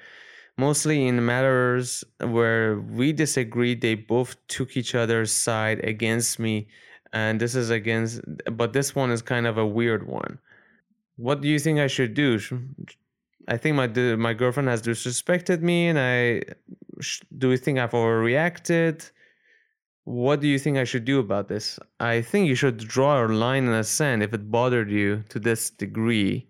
Mostly 0.58 1.06
in 1.06 1.26
matters 1.26 2.02
where 2.22 2.80
we 2.80 3.12
disagree, 3.12 3.76
they 3.76 3.96
both 3.96 4.38
took 4.48 4.78
each 4.78 4.96
other's 4.96 5.34
side 5.34 5.84
against 5.84 6.40
me, 6.40 6.70
and 7.14 7.40
this 7.40 7.56
is 7.56 7.70
against. 7.70 8.22
But 8.52 8.74
this 8.74 8.96
one 8.96 9.12
is 9.12 9.22
kind 9.22 9.48
of 9.48 9.58
a 9.58 9.66
weird 9.66 10.08
one. 10.08 10.40
What 11.18 11.42
do 11.42 11.48
you 11.48 11.60
think 11.60 11.80
I 11.80 11.88
should 11.88 12.14
do? 12.14 12.40
I 13.48 13.58
think 13.58 13.76
my 13.76 13.88
my 14.16 14.34
girlfriend 14.34 14.70
has 14.70 14.82
disrespected 14.82 15.62
me, 15.62 15.88
and 15.88 16.00
I 16.00 16.42
do 17.38 17.52
you 17.52 17.58
think 17.58 17.80
I've 17.80 17.92
overreacted? 17.92 19.12
What 20.06 20.40
do 20.40 20.48
you 20.48 20.60
think 20.60 20.78
I 20.78 20.84
should 20.84 21.06
do 21.06 21.20
about 21.20 21.48
this? 21.48 21.80
I 22.00 22.22
think 22.22 22.48
you 22.48 22.56
should 22.56 22.78
draw 22.78 23.26
a 23.26 23.28
line 23.28 23.66
in 23.66 23.72
the 23.72 23.84
sand 23.84 24.22
if 24.22 24.34
it 24.34 24.52
bothered 24.52 24.92
you 24.92 25.24
to 25.30 25.40
this 25.40 25.72
degree. 25.72 26.48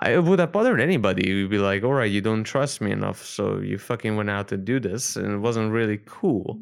I 0.00 0.18
would 0.18 0.40
have 0.40 0.52
bothered 0.52 0.80
anybody. 0.80 1.28
You'd 1.28 1.50
be 1.50 1.58
like, 1.58 1.84
all 1.84 1.92
right, 1.94 2.10
you 2.10 2.20
don't 2.20 2.44
trust 2.44 2.80
me 2.80 2.90
enough, 2.90 3.24
so 3.24 3.58
you 3.60 3.78
fucking 3.78 4.16
went 4.16 4.30
out 4.30 4.48
to 4.48 4.56
do 4.56 4.80
this, 4.80 5.16
and 5.16 5.32
it 5.32 5.38
wasn't 5.38 5.72
really 5.72 6.00
cool. 6.06 6.60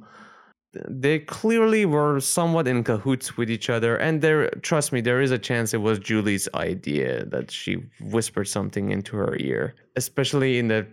They 0.88 1.20
clearly 1.20 1.86
were 1.86 2.20
somewhat 2.20 2.66
in 2.66 2.84
cahoots 2.84 3.36
with 3.36 3.50
each 3.50 3.70
other, 3.70 3.96
and 3.96 4.20
there, 4.20 4.50
trust 4.62 4.92
me, 4.92 5.00
there 5.00 5.20
is 5.20 5.30
a 5.30 5.38
chance 5.38 5.74
it 5.74 5.82
was 5.82 5.98
Julie's 5.98 6.48
idea 6.54 7.24
that 7.26 7.50
she 7.50 7.82
whispered 8.00 8.48
something 8.48 8.90
into 8.90 9.16
her 9.16 9.36
ear, 9.38 9.74
especially 9.96 10.58
in 10.58 10.68
the 10.68 10.86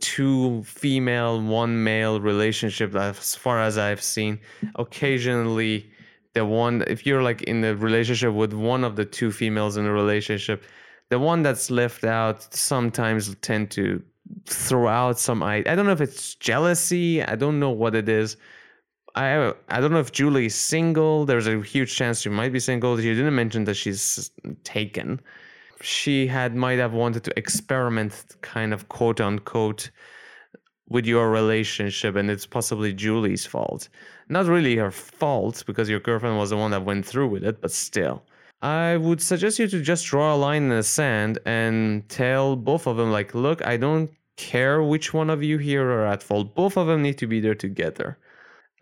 two 0.00 0.62
female, 0.64 1.40
one 1.42 1.82
male 1.82 2.20
relationship 2.20 2.94
as 2.94 3.34
far 3.34 3.60
as 3.60 3.76
I've 3.76 4.02
seen. 4.02 4.40
Occasionally, 4.76 5.90
the 6.34 6.44
one, 6.44 6.84
if 6.86 7.06
you're 7.06 7.22
like 7.22 7.42
in 7.42 7.60
the 7.60 7.76
relationship 7.76 8.32
with 8.32 8.52
one 8.52 8.84
of 8.84 8.96
the 8.96 9.04
two 9.04 9.30
females 9.30 9.76
in 9.76 9.84
the 9.84 9.92
relationship, 9.92 10.64
the 11.10 11.18
one 11.18 11.42
that's 11.42 11.70
left 11.70 12.04
out 12.04 12.42
sometimes 12.54 13.34
tend 13.36 13.70
to 13.72 14.02
throw 14.46 14.88
out 14.88 15.18
some 15.18 15.42
I 15.42 15.56
I 15.66 15.74
don't 15.74 15.86
know 15.86 15.92
if 15.92 16.00
it's 16.00 16.34
jealousy, 16.34 17.22
I 17.22 17.34
don't 17.36 17.60
know 17.60 17.70
what 17.70 17.94
it 17.94 18.08
is. 18.08 18.36
I 19.14 19.52
I 19.68 19.80
don't 19.80 19.92
know 19.92 20.00
if 20.00 20.12
Julie 20.12 20.46
is 20.46 20.54
single. 20.54 21.24
There's 21.24 21.46
a 21.46 21.60
huge 21.62 21.94
chance 21.94 22.20
she 22.22 22.28
might 22.28 22.52
be 22.52 22.60
single. 22.60 23.00
You 23.00 23.14
didn't 23.14 23.34
mention 23.34 23.64
that 23.64 23.74
she's 23.74 24.30
taken 24.64 25.20
she 25.84 26.26
had 26.26 26.54
might 26.54 26.78
have 26.78 26.92
wanted 26.92 27.24
to 27.24 27.38
experiment 27.38 28.36
kind 28.40 28.72
of 28.72 28.88
quote 28.88 29.20
unquote 29.20 29.90
with 30.88 31.06
your 31.06 31.30
relationship 31.30 32.16
and 32.16 32.30
it's 32.30 32.46
possibly 32.46 32.92
Julie's 32.92 33.46
fault. 33.46 33.88
Not 34.28 34.46
really 34.46 34.76
her 34.76 34.90
fault 34.90 35.62
because 35.66 35.88
your 35.88 36.00
girlfriend 36.00 36.38
was 36.38 36.50
the 36.50 36.56
one 36.56 36.70
that 36.70 36.84
went 36.84 37.06
through 37.06 37.28
with 37.28 37.44
it, 37.44 37.60
but 37.60 37.70
still. 37.70 38.22
I 38.62 38.96
would 38.96 39.20
suggest 39.20 39.58
you 39.58 39.66
to 39.68 39.82
just 39.82 40.06
draw 40.06 40.34
a 40.34 40.36
line 40.36 40.64
in 40.64 40.68
the 40.70 40.82
sand 40.82 41.38
and 41.44 42.08
tell 42.08 42.56
both 42.56 42.86
of 42.86 42.96
them 42.96 43.10
like, 43.12 43.34
"Look, 43.34 43.66
I 43.66 43.76
don't 43.76 44.10
care 44.36 44.82
which 44.82 45.12
one 45.12 45.28
of 45.28 45.42
you 45.42 45.58
here 45.58 45.86
are 45.90 46.06
at 46.06 46.22
fault. 46.22 46.54
Both 46.54 46.76
of 46.78 46.86
them 46.86 47.02
need 47.02 47.18
to 47.18 47.26
be 47.26 47.40
there 47.40 47.54
together. 47.54 48.18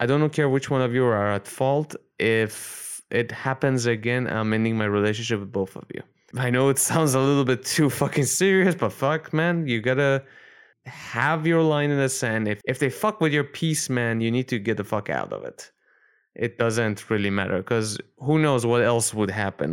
I 0.02 0.06
don't 0.06 0.32
care 0.38 0.48
which 0.48 0.68
one 0.70 0.82
of 0.82 0.92
you 0.96 1.04
are 1.04 1.30
at 1.38 1.46
fault. 1.46 1.90
If 2.18 3.02
it 3.10 3.30
happens 3.30 3.86
again, 3.86 4.26
I'm 4.26 4.52
ending 4.52 4.76
my 4.76 4.86
relationship 4.98 5.40
with 5.40 5.52
both 5.52 5.76
of 5.76 5.84
you." 5.94 6.02
I 6.46 6.50
know 6.50 6.68
it 6.70 6.78
sounds 6.78 7.14
a 7.14 7.20
little 7.20 7.44
bit 7.52 7.64
too 7.64 7.88
fucking 7.90 8.24
serious, 8.24 8.74
but 8.74 8.92
fuck, 8.92 9.32
man, 9.32 9.66
you 9.66 9.80
gotta 9.80 10.24
have 10.86 11.46
your 11.46 11.62
line 11.62 11.90
in 11.90 11.98
the 11.98 12.08
sand. 12.08 12.48
If 12.48 12.60
if 12.72 12.78
they 12.78 12.90
fuck 12.90 13.20
with 13.20 13.32
your 13.32 13.44
peace, 13.44 13.84
man, 13.90 14.20
you 14.20 14.30
need 14.30 14.48
to 14.48 14.58
get 14.58 14.76
the 14.78 14.84
fuck 14.84 15.08
out 15.10 15.32
of 15.32 15.44
it. 15.44 15.70
It 16.34 16.58
doesn't 16.58 17.10
really 17.10 17.30
matter 17.30 17.58
because 17.58 17.98
who 18.18 18.38
knows 18.38 18.64
what 18.66 18.82
else 18.82 19.12
would 19.14 19.30
happen. 19.30 19.68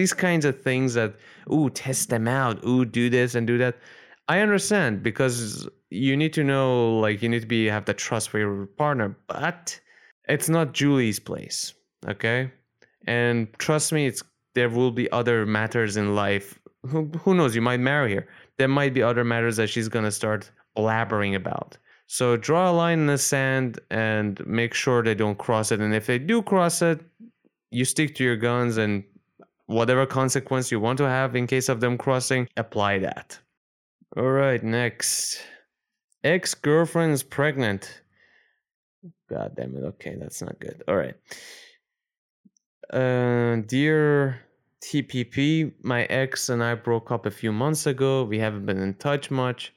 These 0.00 0.12
kinds 0.14 0.44
of 0.44 0.54
things 0.62 0.94
that, 0.94 1.16
ooh, 1.52 1.68
test 1.70 2.10
them 2.10 2.28
out, 2.28 2.56
ooh, 2.64 2.84
do 2.84 3.10
this 3.10 3.34
and 3.34 3.46
do 3.46 3.58
that. 3.58 3.74
I 4.28 4.40
understand 4.40 5.02
because 5.02 5.68
you 5.90 6.16
need 6.16 6.32
to 6.34 6.44
know, 6.44 6.98
like, 6.98 7.22
you 7.22 7.28
need 7.28 7.42
to 7.42 7.46
be 7.46 7.66
have 7.66 7.84
the 7.84 7.94
trust 7.94 8.30
for 8.30 8.38
your 8.38 8.66
partner, 8.66 9.16
but 9.26 9.78
it's 10.28 10.48
not 10.48 10.72
Julie's 10.72 11.20
place, 11.20 11.74
okay? 12.08 12.50
And 13.06 13.52
trust 13.58 13.92
me, 13.92 14.06
it's 14.06 14.22
there 14.54 14.70
will 14.70 14.92
be 14.92 15.10
other 15.10 15.44
matters 15.44 15.96
in 15.96 16.14
life. 16.14 16.58
Who, 16.86 17.10
who 17.22 17.34
knows? 17.34 17.54
You 17.54 17.62
might 17.62 17.80
marry 17.80 18.14
her. 18.14 18.26
There 18.56 18.68
might 18.68 18.94
be 18.94 19.02
other 19.02 19.24
matters 19.24 19.56
that 19.56 19.68
she's 19.68 19.88
to 19.88 20.10
start 20.12 20.50
blabbering 20.76 21.34
about. 21.34 21.76
So 22.06 22.36
draw 22.36 22.70
a 22.70 22.72
line 22.72 23.00
in 23.00 23.06
the 23.06 23.18
sand 23.18 23.80
and 23.90 24.44
make 24.46 24.74
sure 24.74 25.02
they 25.02 25.14
don't 25.14 25.38
cross 25.38 25.72
it. 25.72 25.80
And 25.80 25.94
if 25.94 26.06
they 26.06 26.18
do 26.18 26.42
cross 26.42 26.82
it, 26.82 27.00
you 27.70 27.84
stick 27.84 28.14
to 28.16 28.24
your 28.24 28.36
guns 28.36 28.76
and 28.76 29.02
whatever 29.66 30.06
consequence 30.06 30.70
you 30.70 30.78
want 30.78 30.98
to 30.98 31.08
have 31.08 31.34
in 31.34 31.46
case 31.46 31.68
of 31.68 31.80
them 31.80 31.98
crossing, 31.98 32.48
apply 32.56 32.98
that. 32.98 33.38
All 34.16 34.30
right, 34.30 34.62
next. 34.62 35.40
Ex 36.22 36.54
girlfriend 36.54 37.12
is 37.12 37.24
pregnant. 37.24 38.02
God 39.28 39.54
damn 39.56 39.76
it. 39.76 39.82
Okay, 39.82 40.16
that's 40.18 40.40
not 40.40 40.58
good. 40.60 40.84
All 40.86 40.96
right. 40.96 41.16
Uh, 42.90 43.56
dear 43.66 44.40
TPP, 44.84 45.72
my 45.82 46.04
ex 46.04 46.48
and 46.48 46.62
I 46.62 46.76
broke 46.76 47.10
up 47.10 47.26
a 47.26 47.30
few 47.30 47.50
months 47.50 47.86
ago. 47.86 48.22
We 48.22 48.38
haven't 48.38 48.66
been 48.66 48.78
in 48.78 48.94
touch 48.94 49.32
much. 49.32 49.72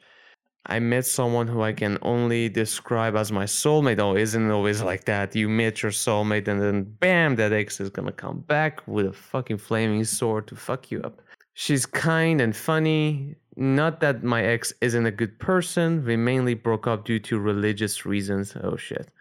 I 0.67 0.79
met 0.79 1.07
someone 1.07 1.47
who 1.47 1.63
I 1.63 1.73
can 1.73 1.97
only 2.03 2.47
describe 2.47 3.15
as 3.15 3.31
my 3.31 3.45
soulmate. 3.45 3.99
Oh, 3.99 4.15
isn't 4.15 4.51
always 4.51 4.83
like 4.83 5.05
that? 5.05 5.35
You 5.35 5.49
meet 5.49 5.81
your 5.81 5.91
soulmate 5.91 6.47
and 6.47 6.61
then 6.61 6.83
bam, 6.83 7.37
that 7.37 7.53
ex 7.53 7.79
is 7.79 7.89
gonna 7.89 8.11
come 8.11 8.41
back 8.41 8.85
with 8.87 9.07
a 9.07 9.13
fucking 9.13 9.57
flaming 9.57 10.03
sword 10.03 10.45
to 10.47 10.55
fuck 10.55 10.91
you 10.91 11.01
up. 11.01 11.21
She's 11.53 11.87
kind 11.87 12.39
and 12.39 12.55
funny. 12.55 13.35
Not 13.57 14.01
that 14.01 14.23
my 14.23 14.43
ex 14.43 14.71
isn't 14.81 15.07
a 15.07 15.11
good 15.11 15.39
person. 15.39 16.05
We 16.05 16.15
mainly 16.15 16.53
broke 16.53 16.85
up 16.85 17.05
due 17.05 17.19
to 17.21 17.39
religious 17.39 18.05
reasons. 18.05 18.55
Oh 18.61 18.77
shit. 18.77 19.11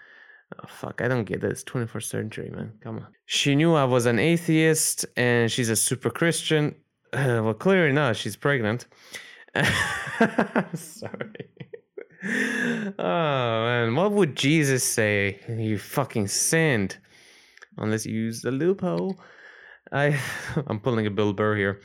Oh, 0.62 0.66
fuck, 0.68 1.00
I 1.02 1.08
don't 1.08 1.24
get 1.24 1.40
this. 1.40 1.64
21st 1.64 2.02
century, 2.04 2.50
man. 2.50 2.72
Come 2.82 2.98
on. 2.98 3.06
She 3.24 3.54
knew 3.56 3.74
I 3.74 3.84
was 3.84 4.06
an 4.06 4.18
atheist 4.18 5.06
and 5.16 5.50
she's 5.50 5.70
a 5.70 5.76
super 5.76 6.10
Christian. 6.10 6.74
Well, 7.12 7.54
clearly 7.54 7.92
not. 7.92 8.16
She's 8.16 8.36
pregnant. 8.36 8.86
Sorry. 10.74 11.48
oh, 12.98 13.64
man. 13.64 13.94
What 13.94 14.12
would 14.12 14.36
Jesus 14.36 14.84
say? 14.84 15.40
You 15.48 15.78
fucking 15.78 16.28
sinned. 16.28 16.98
Unless 17.78 18.04
you 18.04 18.14
use 18.14 18.42
the 18.42 18.50
loophole. 18.50 19.18
I, 19.92 20.18
I'm 20.66 20.80
pulling 20.80 21.06
a 21.06 21.10
Bill 21.10 21.32
Burr 21.32 21.56
here. 21.56 21.80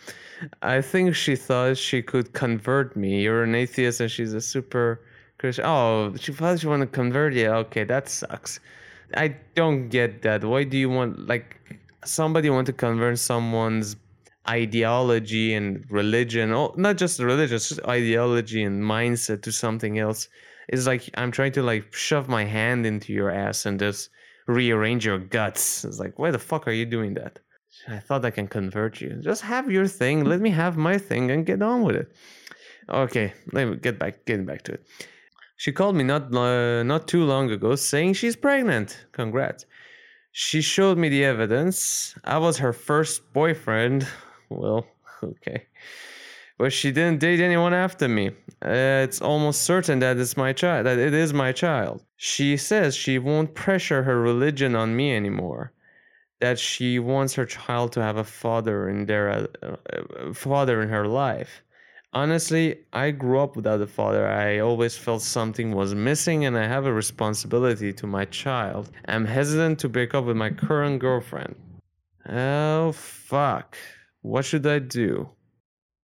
I 0.61 0.81
think 0.81 1.15
she 1.15 1.35
thought 1.35 1.77
she 1.77 2.01
could 2.01 2.33
convert 2.33 2.95
me. 2.95 3.21
You're 3.21 3.43
an 3.43 3.55
atheist 3.55 4.01
and 4.01 4.09
she's 4.09 4.33
a 4.33 4.41
super 4.41 5.01
Christian. 5.37 5.65
Oh, 5.65 6.13
she 6.19 6.33
thought 6.33 6.59
she 6.59 6.67
wanted 6.67 6.87
to 6.87 6.91
convert 6.91 7.33
you. 7.33 7.49
Okay, 7.49 7.83
that 7.83 8.09
sucks. 8.09 8.59
I 9.15 9.35
don't 9.55 9.89
get 9.89 10.21
that. 10.21 10.43
Why 10.43 10.63
do 10.63 10.77
you 10.77 10.89
want 10.89 11.27
like 11.27 11.57
somebody 12.05 12.49
want 12.49 12.67
to 12.67 12.73
convert 12.73 13.19
someone's 13.19 13.95
ideology 14.49 15.53
and 15.53 15.85
religion? 15.91 16.53
Oh, 16.53 16.73
not 16.77 16.97
just 16.97 17.19
religious, 17.19 17.69
just 17.69 17.85
ideology 17.85 18.63
and 18.63 18.81
mindset 18.83 19.41
to 19.43 19.51
something 19.51 19.99
else. 19.99 20.27
It's 20.69 20.87
like 20.87 21.09
I'm 21.15 21.31
trying 21.31 21.51
to 21.53 21.63
like 21.63 21.93
shove 21.93 22.29
my 22.29 22.45
hand 22.45 22.85
into 22.85 23.13
your 23.13 23.29
ass 23.29 23.65
and 23.65 23.79
just 23.79 24.09
rearrange 24.47 25.05
your 25.05 25.19
guts. 25.19 25.83
It's 25.83 25.99
like, 25.99 26.17
why 26.17 26.31
the 26.31 26.39
fuck 26.39 26.67
are 26.67 26.71
you 26.71 26.85
doing 26.85 27.13
that? 27.15 27.39
I 27.87 27.99
thought 27.99 28.25
I 28.25 28.31
can 28.31 28.47
convert 28.47 29.01
you. 29.01 29.17
Just 29.21 29.41
have 29.41 29.71
your 29.71 29.87
thing. 29.87 30.25
Let 30.25 30.41
me 30.41 30.49
have 30.49 30.77
my 30.77 30.97
thing 30.97 31.31
and 31.31 31.45
get 31.45 31.61
on 31.61 31.83
with 31.83 31.95
it. 31.95 32.11
Okay, 32.89 33.33
let 33.53 33.67
me 33.67 33.75
get 33.77 33.97
back 33.97 34.25
getting 34.25 34.45
back 34.45 34.63
to 34.63 34.73
it. 34.73 34.85
She 35.57 35.71
called 35.71 35.95
me 35.95 36.03
not 36.03 36.33
uh, 36.35 36.83
not 36.83 37.07
too 37.07 37.23
long 37.23 37.51
ago 37.51 37.75
saying 37.75 38.13
she's 38.13 38.35
pregnant. 38.35 39.05
Congrats. 39.13 39.65
She 40.33 40.61
showed 40.61 40.97
me 40.97 41.09
the 41.09 41.23
evidence. 41.25 42.15
I 42.23 42.37
was 42.37 42.57
her 42.57 42.73
first 42.73 43.33
boyfriend. 43.33 44.07
Well, 44.49 44.85
okay. 45.23 45.67
But 46.57 46.73
she 46.73 46.91
didn't 46.91 47.19
date 47.19 47.39
anyone 47.39 47.73
after 47.73 48.07
me. 48.07 48.29
Uh, 48.63 49.01
it's 49.05 49.21
almost 49.21 49.63
certain 49.63 49.99
that 49.99 50.17
it's 50.17 50.37
my 50.37 50.53
child. 50.53 50.85
That 50.85 50.99
it 50.99 51.13
is 51.13 51.33
my 51.33 51.51
child. 51.51 52.03
She 52.17 52.57
says 52.57 52.95
she 52.95 53.17
won't 53.17 53.55
pressure 53.55 54.03
her 54.03 54.19
religion 54.21 54.75
on 54.75 54.95
me 54.95 55.15
anymore 55.15 55.73
that 56.41 56.59
she 56.59 56.99
wants 56.99 57.33
her 57.35 57.45
child 57.45 57.93
to 57.93 58.01
have 58.01 58.17
a 58.17 58.23
father 58.23 58.89
in 58.89 59.05
their 59.05 59.29
uh, 59.29 59.47
uh, 59.63 60.33
father 60.33 60.81
in 60.81 60.89
her 60.89 61.07
life. 61.07 61.61
Honestly, 62.13 62.79
I 62.91 63.11
grew 63.11 63.39
up 63.39 63.55
without 63.55 63.79
a 63.79 63.87
father. 63.87 64.27
I 64.27 64.59
always 64.59 64.97
felt 64.97 65.21
something 65.21 65.71
was 65.71 65.95
missing 65.95 66.43
and 66.43 66.57
I 66.57 66.67
have 66.67 66.85
a 66.85 66.91
responsibility 66.91 67.93
to 67.93 68.05
my 68.05 68.25
child. 68.25 68.91
I'm 69.07 69.25
hesitant 69.25 69.79
to 69.79 69.89
break 69.89 70.13
up 70.13 70.25
with 70.25 70.35
my 70.35 70.49
current 70.49 70.99
girlfriend. 70.99 71.55
Oh 72.27 72.91
fuck. 72.91 73.77
What 74.21 74.43
should 74.43 74.67
I 74.67 74.79
do? 74.79 75.29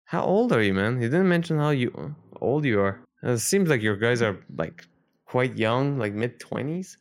How 0.06 0.24
old 0.24 0.52
are 0.52 0.62
you, 0.62 0.74
man? 0.74 1.02
You 1.02 1.10
didn't 1.10 1.30
mention 1.30 1.58
how 1.58 1.70
you 1.70 2.16
old 2.42 2.66
you 2.66 2.82
are. 2.82 3.00
It 3.24 3.38
seems 3.38 3.70
like 3.70 3.82
your 3.82 3.96
guys 3.96 4.22
are 4.22 4.38
like 4.58 4.86
quite 5.26 5.58
young, 5.58 5.98
like 5.98 6.14
mid 6.14 6.40
20s. 6.40 6.98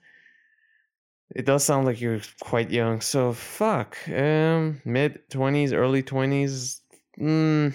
It 1.34 1.46
does 1.46 1.64
sound 1.64 1.86
like 1.86 2.00
you're 2.00 2.20
quite 2.40 2.70
young. 2.70 3.00
So 3.00 3.32
fuck. 3.32 3.96
Um, 4.08 4.80
mid 4.84 5.30
twenties, 5.30 5.72
early 5.72 6.02
twenties. 6.02 6.82
Mm, 7.18 7.74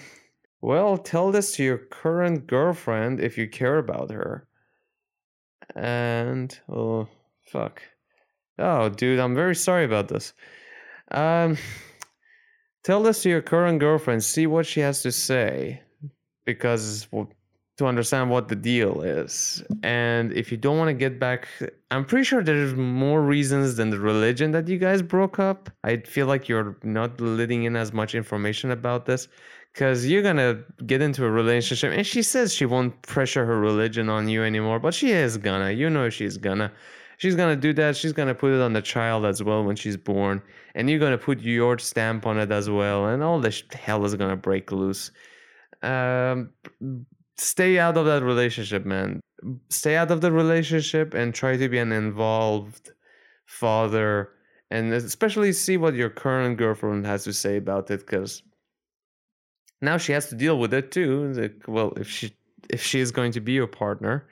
well, 0.60 0.98
tell 0.98 1.32
this 1.32 1.52
to 1.52 1.64
your 1.64 1.78
current 1.78 2.46
girlfriend 2.46 3.20
if 3.20 3.36
you 3.36 3.48
care 3.48 3.78
about 3.78 4.10
her. 4.10 4.46
And 5.74 6.58
oh 6.68 7.08
fuck. 7.46 7.82
Oh, 8.58 8.88
dude, 8.88 9.20
I'm 9.20 9.34
very 9.34 9.54
sorry 9.54 9.84
about 9.84 10.08
this. 10.08 10.32
Um, 11.10 11.56
tell 12.84 13.02
this 13.02 13.22
to 13.22 13.28
your 13.28 13.42
current 13.42 13.80
girlfriend. 13.80 14.24
See 14.24 14.46
what 14.46 14.66
she 14.66 14.80
has 14.80 15.02
to 15.02 15.12
say, 15.12 15.82
because 16.44 17.06
well, 17.10 17.28
to 17.78 17.86
understand 17.86 18.28
what 18.28 18.48
the 18.48 18.56
deal 18.56 19.02
is. 19.02 19.62
And 19.82 20.32
if 20.32 20.50
you 20.50 20.58
don't 20.58 20.78
want 20.78 20.88
to 20.88 20.94
get 20.94 21.18
back, 21.18 21.48
I'm 21.92 22.04
pretty 22.04 22.24
sure 22.24 22.42
there's 22.42 22.74
more 22.74 23.22
reasons 23.22 23.76
than 23.76 23.90
the 23.90 24.00
religion 24.00 24.50
that 24.50 24.66
you 24.66 24.78
guys 24.78 25.00
broke 25.00 25.38
up. 25.38 25.70
I 25.84 25.98
feel 25.98 26.26
like 26.26 26.48
you're 26.48 26.76
not 26.82 27.20
letting 27.20 27.62
in 27.62 27.76
as 27.76 27.92
much 27.92 28.16
information 28.16 28.72
about 28.72 29.06
this 29.06 29.28
because 29.72 30.06
you're 30.06 30.22
gonna 30.22 30.60
get 30.86 31.00
into 31.00 31.24
a 31.24 31.30
relationship 31.30 31.92
and 31.92 32.04
she 32.04 32.20
says 32.20 32.52
she 32.52 32.66
won't 32.66 33.00
pressure 33.02 33.46
her 33.46 33.60
religion 33.60 34.08
on 34.08 34.28
you 34.28 34.42
anymore, 34.42 34.80
but 34.80 34.92
she 34.92 35.12
is 35.12 35.36
gonna. 35.36 35.70
You 35.70 35.88
know 35.88 36.10
she's 36.10 36.36
gonna. 36.36 36.72
She's 37.18 37.36
gonna 37.36 37.56
do 37.56 37.72
that. 37.74 37.96
She's 37.96 38.12
gonna 38.12 38.34
put 38.34 38.52
it 38.52 38.60
on 38.60 38.72
the 38.72 38.82
child 38.82 39.24
as 39.24 39.42
well 39.42 39.62
when 39.64 39.76
she's 39.76 39.96
born, 39.96 40.42
and 40.74 40.90
you're 40.90 41.00
gonna 41.00 41.18
put 41.18 41.40
your 41.40 41.78
stamp 41.78 42.26
on 42.26 42.38
it 42.38 42.50
as 42.50 42.68
well, 42.68 43.06
and 43.06 43.22
all 43.22 43.40
this 43.40 43.62
hell 43.72 44.04
is 44.04 44.16
gonna 44.16 44.36
break 44.36 44.72
loose. 44.72 45.12
Um, 45.82 46.50
stay 47.38 47.78
out 47.78 47.96
of 47.96 48.06
that 48.06 48.22
relationship, 48.22 48.84
man. 48.84 49.20
Stay 49.70 49.96
out 49.96 50.10
of 50.10 50.20
the 50.20 50.32
relationship 50.32 51.14
and 51.14 51.34
try 51.34 51.56
to 51.56 51.68
be 51.68 51.78
an 51.78 51.92
involved 51.92 52.90
father 53.46 54.30
and 54.70 54.92
especially 54.92 55.52
see 55.52 55.76
what 55.76 55.94
your 55.94 56.10
current 56.10 56.58
girlfriend 56.58 57.06
has 57.06 57.24
to 57.24 57.32
say 57.32 57.56
about 57.56 57.90
it 57.90 58.00
because 58.00 58.42
now 59.80 59.96
she 59.96 60.12
has 60.12 60.28
to 60.28 60.34
deal 60.34 60.58
with 60.58 60.74
it 60.74 60.90
too 60.90 61.32
like, 61.32 61.62
well 61.66 61.92
if 61.96 62.08
she 62.08 62.34
if 62.68 62.82
she 62.82 63.00
is 63.00 63.10
going 63.10 63.32
to 63.32 63.40
be 63.40 63.52
your 63.52 63.66
partner. 63.66 64.28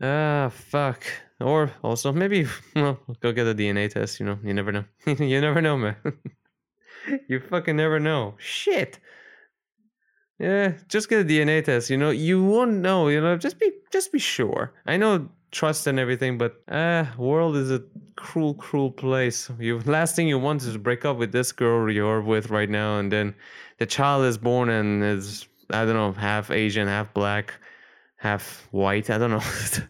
Ah 0.00 0.48
fuck. 0.50 1.04
Or 1.40 1.70
also 1.82 2.12
maybe 2.12 2.46
well 2.76 2.98
go 3.20 3.32
get 3.32 3.46
a 3.46 3.54
dna 3.54 3.90
test 3.90 4.18
you 4.20 4.26
know 4.26 4.38
you 4.42 4.54
never 4.54 4.72
know. 4.72 4.84
You 5.06 5.40
never 5.40 5.60
know 5.60 5.76
man. 5.76 5.96
You 7.28 7.40
fucking 7.40 7.76
never 7.76 8.00
know. 8.00 8.34
Shit 8.38 8.98
yeah, 10.38 10.74
just 10.88 11.08
get 11.08 11.20
a 11.20 11.24
DNA 11.24 11.64
test. 11.64 11.90
You 11.90 11.96
know, 11.96 12.10
you 12.10 12.42
won't 12.44 12.74
know. 12.74 13.08
You 13.08 13.20
know, 13.20 13.36
just 13.36 13.58
be 13.58 13.72
just 13.90 14.12
be 14.12 14.18
sure. 14.18 14.72
I 14.86 14.96
know 14.96 15.28
trust 15.50 15.86
and 15.86 15.98
everything, 15.98 16.38
but 16.38 16.62
uh, 16.68 17.06
world 17.16 17.56
is 17.56 17.70
a 17.70 17.82
cruel, 18.16 18.54
cruel 18.54 18.90
place. 18.90 19.50
You 19.58 19.80
last 19.80 20.14
thing 20.14 20.28
you 20.28 20.38
want 20.38 20.62
is 20.62 20.74
to 20.74 20.78
break 20.78 21.04
up 21.04 21.16
with 21.16 21.32
this 21.32 21.52
girl 21.52 21.90
you're 21.90 22.20
with 22.20 22.50
right 22.50 22.70
now, 22.70 22.98
and 22.98 23.10
then 23.10 23.34
the 23.78 23.86
child 23.86 24.24
is 24.26 24.38
born 24.38 24.68
and 24.68 25.02
is 25.02 25.48
I 25.70 25.84
don't 25.84 25.94
know 25.94 26.12
half 26.12 26.50
Asian, 26.50 26.86
half 26.86 27.12
black, 27.14 27.54
half 28.16 28.68
white. 28.70 29.10
I 29.10 29.18
don't 29.18 29.30
know. 29.30 29.42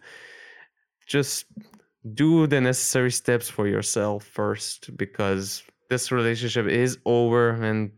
just 1.07 1.45
do 2.15 2.47
the 2.47 2.61
necessary 2.61 3.11
steps 3.11 3.49
for 3.51 3.67
yourself 3.67 4.25
first 4.25 4.97
because 4.97 5.63
this 5.91 6.13
relationship 6.13 6.67
is 6.67 6.99
over 7.05 7.51
and 7.51 7.91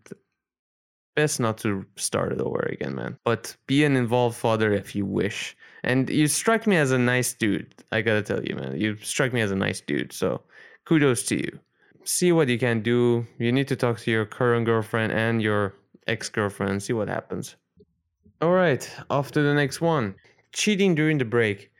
best 1.14 1.40
not 1.40 1.58
to 1.58 1.84
start 1.96 2.32
it 2.32 2.40
over 2.40 2.60
again, 2.60 2.94
man. 2.94 3.18
But 3.24 3.56
be 3.66 3.84
an 3.84 3.96
involved 3.96 4.36
father 4.36 4.72
if 4.72 4.94
you 4.94 5.04
wish. 5.06 5.56
And 5.82 6.08
you 6.10 6.26
strike 6.26 6.66
me 6.66 6.76
as 6.76 6.90
a 6.90 6.98
nice 6.98 7.32
dude. 7.32 7.74
I 7.92 8.02
gotta 8.02 8.22
tell 8.22 8.44
you, 8.44 8.56
man. 8.56 8.78
You 8.78 8.96
strike 8.96 9.32
me 9.32 9.40
as 9.40 9.50
a 9.50 9.56
nice 9.56 9.80
dude. 9.80 10.12
So 10.12 10.42
kudos 10.84 11.24
to 11.24 11.36
you. 11.36 11.58
See 12.04 12.32
what 12.32 12.48
you 12.48 12.58
can 12.58 12.82
do. 12.82 13.26
You 13.38 13.52
need 13.52 13.68
to 13.68 13.76
talk 13.76 13.98
to 14.00 14.10
your 14.10 14.24
current 14.24 14.66
girlfriend 14.66 15.12
and 15.12 15.42
your 15.42 15.74
ex 16.06 16.28
girlfriend. 16.28 16.82
See 16.82 16.92
what 16.92 17.08
happens. 17.08 17.56
All 18.42 18.52
right, 18.52 18.90
off 19.10 19.32
to 19.32 19.42
the 19.42 19.54
next 19.54 19.80
one. 19.80 20.14
Cheating 20.52 20.94
during 20.94 21.18
the 21.18 21.24
break. 21.26 21.70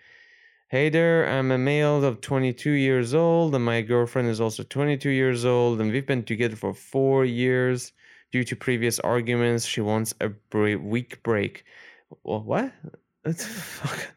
Hey 0.69 0.89
there, 0.89 1.27
I'm 1.27 1.51
a 1.51 1.59
male 1.59 2.05
of 2.05 2.21
22 2.21 2.71
years 2.73 3.15
old, 3.15 3.55
and 3.55 3.65
my 3.65 3.81
girlfriend 3.81 4.29
is 4.29 4.41
also 4.41 4.63
22 4.63 5.11
years 5.11 5.45
old, 5.45 5.81
and 5.81 5.91
we've 5.91 6.07
been 6.07 6.23
together 6.23 6.55
for 6.55 6.73
four 6.75 7.25
years. 7.25 7.93
Due 8.33 8.45
to 8.45 8.57
previous 8.57 9.01
arguments, 9.01 9.65
she 9.67 9.81
wants 9.81 10.15
a 10.21 10.31
week 10.77 11.23
break. 11.23 11.65
What? 12.23 12.73
Fuck. 13.37 14.09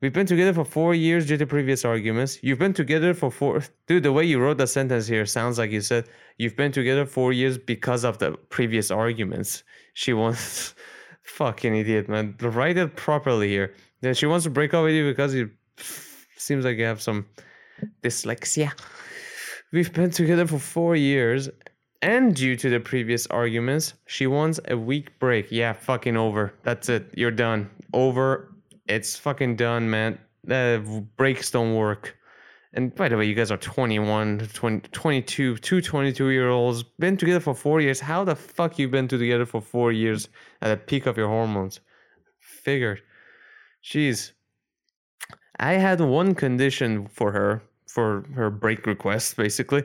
We've 0.00 0.12
been 0.12 0.26
together 0.26 0.54
for 0.54 0.64
four 0.64 0.94
years 0.94 1.26
due 1.26 1.36
to 1.36 1.46
previous 1.46 1.84
arguments. 1.84 2.38
You've 2.42 2.60
been 2.60 2.72
together 2.72 3.14
for 3.14 3.30
four. 3.32 3.62
Dude, 3.88 4.04
the 4.04 4.12
way 4.12 4.24
you 4.24 4.38
wrote 4.38 4.58
the 4.58 4.66
sentence 4.66 5.08
here 5.08 5.26
sounds 5.26 5.58
like 5.58 5.72
you 5.72 5.80
said 5.80 6.08
you've 6.38 6.56
been 6.56 6.70
together 6.70 7.04
four 7.04 7.32
years 7.32 7.58
because 7.58 8.04
of 8.04 8.18
the 8.18 8.32
previous 8.48 8.90
arguments. 8.90 9.64
She 9.94 10.12
wants. 10.12 10.74
Fucking 11.22 11.76
idiot, 11.76 12.08
man. 12.08 12.36
Write 12.40 12.78
it 12.78 12.96
properly 12.96 13.48
here. 13.48 13.74
Then 14.00 14.14
she 14.14 14.24
wants 14.24 14.44
to 14.44 14.50
break 14.50 14.72
up 14.72 14.84
with 14.84 14.94
you 14.94 15.06
because 15.10 15.34
it 15.34 15.50
seems 16.36 16.64
like 16.64 16.78
you 16.78 16.84
have 16.84 17.02
some 17.02 17.26
dyslexia. 18.02 18.72
We've 19.72 19.92
been 19.92 20.10
together 20.10 20.46
for 20.46 20.58
four 20.58 20.96
years 20.96 21.50
and 22.02 22.34
due 22.34 22.54
to 22.56 22.70
the 22.70 22.78
previous 22.78 23.26
arguments, 23.26 23.94
she 24.06 24.26
wants 24.26 24.60
a 24.68 24.76
week 24.76 25.18
break. 25.18 25.50
Yeah, 25.50 25.72
fucking 25.72 26.16
over. 26.16 26.54
That's 26.62 26.88
it. 26.88 27.10
You're 27.14 27.32
done. 27.32 27.68
Over. 27.92 28.54
It's 28.86 29.16
fucking 29.16 29.56
done, 29.56 29.90
man. 29.90 30.18
Uh, 30.48 30.78
breaks 31.16 31.50
don't 31.50 31.74
work. 31.74 32.16
And 32.74 32.94
by 32.94 33.08
the 33.08 33.16
way, 33.16 33.24
you 33.24 33.34
guys 33.34 33.50
are 33.50 33.56
21, 33.56 34.48
20, 34.52 34.88
22, 34.90 35.56
two 35.56 35.80
22 35.80 36.28
year 36.28 36.50
olds, 36.50 36.84
been 36.98 37.16
together 37.16 37.40
for 37.40 37.54
four 37.54 37.80
years. 37.80 37.98
How 37.98 38.24
the 38.24 38.36
fuck 38.36 38.78
you 38.78 38.88
been 38.88 39.08
together 39.08 39.46
for 39.46 39.60
four 39.60 39.90
years 39.90 40.28
at 40.62 40.68
the 40.68 40.76
peak 40.76 41.06
of 41.06 41.16
your 41.16 41.28
hormones? 41.28 41.80
Figured. 42.38 43.02
Jeez. 43.82 44.32
I 45.58 45.72
had 45.72 46.00
one 46.00 46.34
condition 46.34 47.08
for 47.08 47.32
her, 47.32 47.62
for 47.88 48.24
her 48.34 48.50
break 48.50 48.86
request, 48.86 49.36
basically 49.36 49.82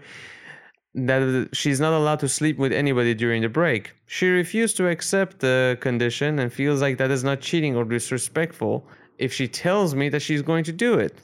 that 0.96 1.50
she's 1.54 1.80
not 1.80 1.94
allowed 1.94 2.20
to 2.20 2.30
sleep 2.30 2.58
with 2.58 2.72
anybody 2.72 3.14
during 3.14 3.42
the 3.42 3.50
break. 3.50 3.94
She 4.06 4.28
refused 4.30 4.78
to 4.78 4.88
accept 4.88 5.40
the 5.40 5.78
condition 5.82 6.40
and 6.40 6.54
feels 6.54 6.82
like 6.82 6.98
that 6.98 7.10
is 7.10 7.24
not 7.24 7.42
cheating 7.42 7.76
or 7.76 7.84
disrespectful 7.84 8.86
if 9.18 9.34
she 9.34 9.48
tells 9.48 9.96
me 9.96 10.10
that 10.10 10.22
she's 10.22 10.42
going 10.42 10.64
to 10.66 10.72
do 10.72 10.94
it. 10.96 11.18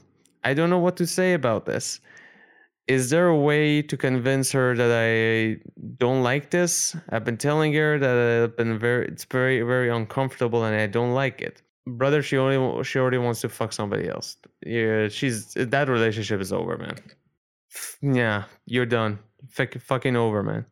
I 0.43 0.53
don't 0.53 0.69
know 0.69 0.79
what 0.79 0.97
to 0.97 1.05
say 1.05 1.33
about 1.33 1.65
this. 1.65 1.99
Is 2.87 3.11
there 3.11 3.27
a 3.27 3.37
way 3.37 3.83
to 3.83 3.95
convince 3.95 4.51
her 4.51 4.75
that 4.75 4.91
I 4.91 5.61
don't 5.97 6.23
like 6.23 6.49
this? 6.49 6.95
I've 7.09 7.23
been 7.23 7.37
telling 7.37 7.71
her 7.73 7.99
that 7.99 8.43
I've 8.43 8.57
been 8.57 8.79
very 8.79 9.07
it's 9.07 9.25
very 9.25 9.61
very 9.61 9.89
uncomfortable 9.89 10.63
and 10.63 10.75
I 10.75 10.87
don't 10.87 11.13
like 11.13 11.39
it. 11.41 11.61
Brother, 11.85 12.23
she 12.23 12.37
only 12.37 12.83
she 12.83 12.97
already 12.97 13.19
wants 13.19 13.41
to 13.41 13.49
fuck 13.49 13.73
somebody 13.73 14.09
else. 14.09 14.37
Yeah, 14.65 15.07
she's 15.09 15.53
that 15.53 15.87
relationship 15.87 16.41
is 16.41 16.51
over, 16.51 16.77
man. 16.79 16.95
Yeah, 18.01 18.45
you're 18.65 18.87
done 18.87 19.19
Fuck, 19.47 19.73
fucking 19.79 20.15
over, 20.15 20.43
man. 20.43 20.65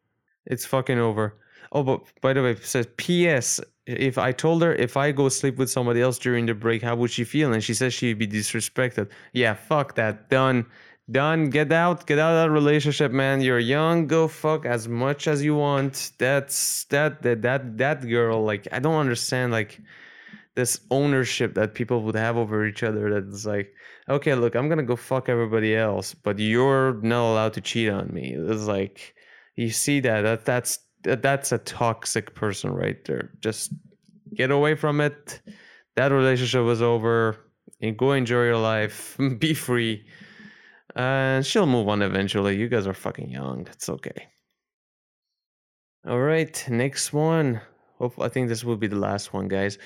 It's 0.45 0.65
fucking 0.65 0.99
over. 0.99 1.35
Oh, 1.71 1.83
but 1.83 2.01
by 2.21 2.33
the 2.33 2.43
way, 2.43 2.51
it 2.51 2.65
says 2.65 2.87
P.S. 2.97 3.59
If 3.85 4.17
I 4.17 4.31
told 4.31 4.61
her 4.61 4.73
if 4.75 4.97
I 4.97 5.11
go 5.11 5.29
sleep 5.29 5.57
with 5.57 5.69
somebody 5.69 6.01
else 6.01 6.17
during 6.17 6.45
the 6.45 6.53
break, 6.53 6.81
how 6.81 6.95
would 6.95 7.11
she 7.11 7.23
feel? 7.23 7.53
And 7.53 7.63
she 7.63 7.73
says 7.73 7.93
she'd 7.93 8.17
be 8.17 8.27
disrespected. 8.27 9.09
Yeah, 9.33 9.53
fuck 9.53 9.95
that. 9.95 10.29
Done. 10.29 10.65
Done. 11.09 11.49
Get 11.49 11.71
out. 11.71 12.05
Get 12.05 12.19
out 12.19 12.35
of 12.35 12.45
that 12.45 12.51
relationship, 12.51 13.11
man. 13.11 13.41
You're 13.41 13.59
young. 13.59 14.07
Go 14.07 14.27
fuck 14.27 14.65
as 14.65 14.87
much 14.87 15.27
as 15.27 15.43
you 15.43 15.55
want. 15.55 16.11
That's 16.17 16.83
that 16.85 17.21
that 17.23 17.41
that 17.43 17.77
that 17.77 18.07
girl. 18.07 18.43
Like 18.43 18.67
I 18.71 18.79
don't 18.79 18.95
understand. 18.95 19.51
Like 19.51 19.79
this 20.57 20.81
ownership 20.89 21.53
that 21.53 21.75
people 21.75 22.01
would 22.01 22.15
have 22.15 22.35
over 22.35 22.65
each 22.65 22.81
other. 22.81 23.21
That's 23.21 23.45
like, 23.45 23.71
okay, 24.09 24.33
look, 24.33 24.55
I'm 24.55 24.67
gonna 24.67 24.81
go 24.81 24.95
fuck 24.95 25.29
everybody 25.29 25.75
else, 25.75 26.15
but 26.15 26.39
you're 26.39 26.99
not 27.03 27.31
allowed 27.31 27.53
to 27.53 27.61
cheat 27.61 27.89
on 27.89 28.11
me. 28.11 28.33
It's 28.35 28.65
like 28.65 29.13
you 29.55 29.69
see 29.69 29.99
that 29.99 30.21
that 30.23 30.45
that's 30.45 30.79
that, 31.03 31.21
that's 31.21 31.51
a 31.51 31.59
toxic 31.59 32.33
person 32.33 32.73
right 32.73 33.05
there. 33.05 33.29
Just 33.39 33.71
get 34.33 34.49
away 34.49 34.73
from 34.73 34.99
it. 34.99 35.41
That 35.95 36.11
relationship 36.11 36.63
was 36.63 36.81
over. 36.81 37.37
And 37.79 37.95
go 37.95 38.13
enjoy 38.13 38.45
your 38.45 38.57
life. 38.57 39.15
Be 39.37 39.53
free. 39.53 40.07
And 40.95 41.45
she'll 41.45 41.67
move 41.67 41.87
on 41.87 42.01
eventually. 42.01 42.57
You 42.57 42.67
guys 42.67 42.87
are 42.87 42.93
fucking 42.93 43.29
young. 43.29 43.67
It's 43.71 43.89
okay. 43.89 44.27
All 46.07 46.19
right, 46.19 46.65
next 46.67 47.13
one. 47.13 47.61
Hope 47.99 48.19
I 48.19 48.29
think 48.29 48.47
this 48.49 48.63
will 48.63 48.77
be 48.77 48.87
the 48.87 48.95
last 48.95 49.33
one, 49.33 49.47
guys. 49.47 49.77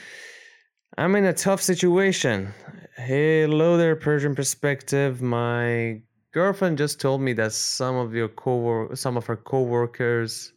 I'm 0.97 1.15
in 1.15 1.25
a 1.25 1.33
tough 1.33 1.61
situation. 1.61 2.53
Hello 2.97 3.77
there, 3.77 3.95
Persian 3.95 4.35
perspective. 4.35 5.21
My 5.21 6.01
girlfriend 6.33 6.77
just 6.77 6.99
told 6.99 7.21
me 7.21 7.33
that 7.33 7.53
some 7.53 7.95
of 7.95 8.13
your 8.13 8.27
co 8.27 8.93
some 8.93 9.15
of 9.17 9.25
her 9.25 9.37
coworkers 9.37 10.53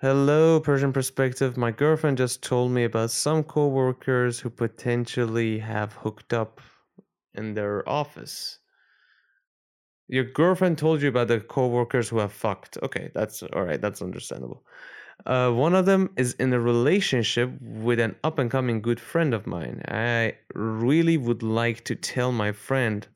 Hello, 0.00 0.58
Persian 0.60 0.94
perspective. 0.94 1.58
My 1.58 1.72
girlfriend 1.72 2.16
just 2.16 2.42
told 2.42 2.70
me 2.72 2.84
about 2.84 3.10
some 3.10 3.44
coworkers 3.44 4.40
who 4.40 4.48
potentially 4.48 5.58
have 5.58 5.92
hooked 5.92 6.32
up 6.32 6.62
in 7.34 7.52
their 7.52 7.86
office. 7.86 8.60
Your 10.08 10.24
girlfriend 10.24 10.78
told 10.78 11.02
you 11.02 11.08
about 11.08 11.28
the 11.28 11.40
coworkers 11.40 12.08
who 12.08 12.18
have 12.18 12.32
fucked. 12.32 12.78
Okay, 12.82 13.10
that's 13.14 13.42
all 13.42 13.64
right. 13.64 13.80
That's 13.80 14.00
understandable. 14.00 14.64
Uh, 15.26 15.50
one 15.50 15.74
of 15.74 15.86
them 15.86 16.10
is 16.16 16.34
in 16.34 16.52
a 16.52 16.60
relationship 16.60 17.50
with 17.60 18.00
an 18.00 18.16
up 18.24 18.38
and 18.38 18.50
coming 18.50 18.80
good 18.80 19.00
friend 19.00 19.34
of 19.34 19.46
mine. 19.46 19.82
I 19.88 20.34
really 20.54 21.16
would 21.16 21.42
like 21.42 21.84
to 21.84 21.94
tell 21.94 22.32
my 22.32 22.52
friend 22.52 23.06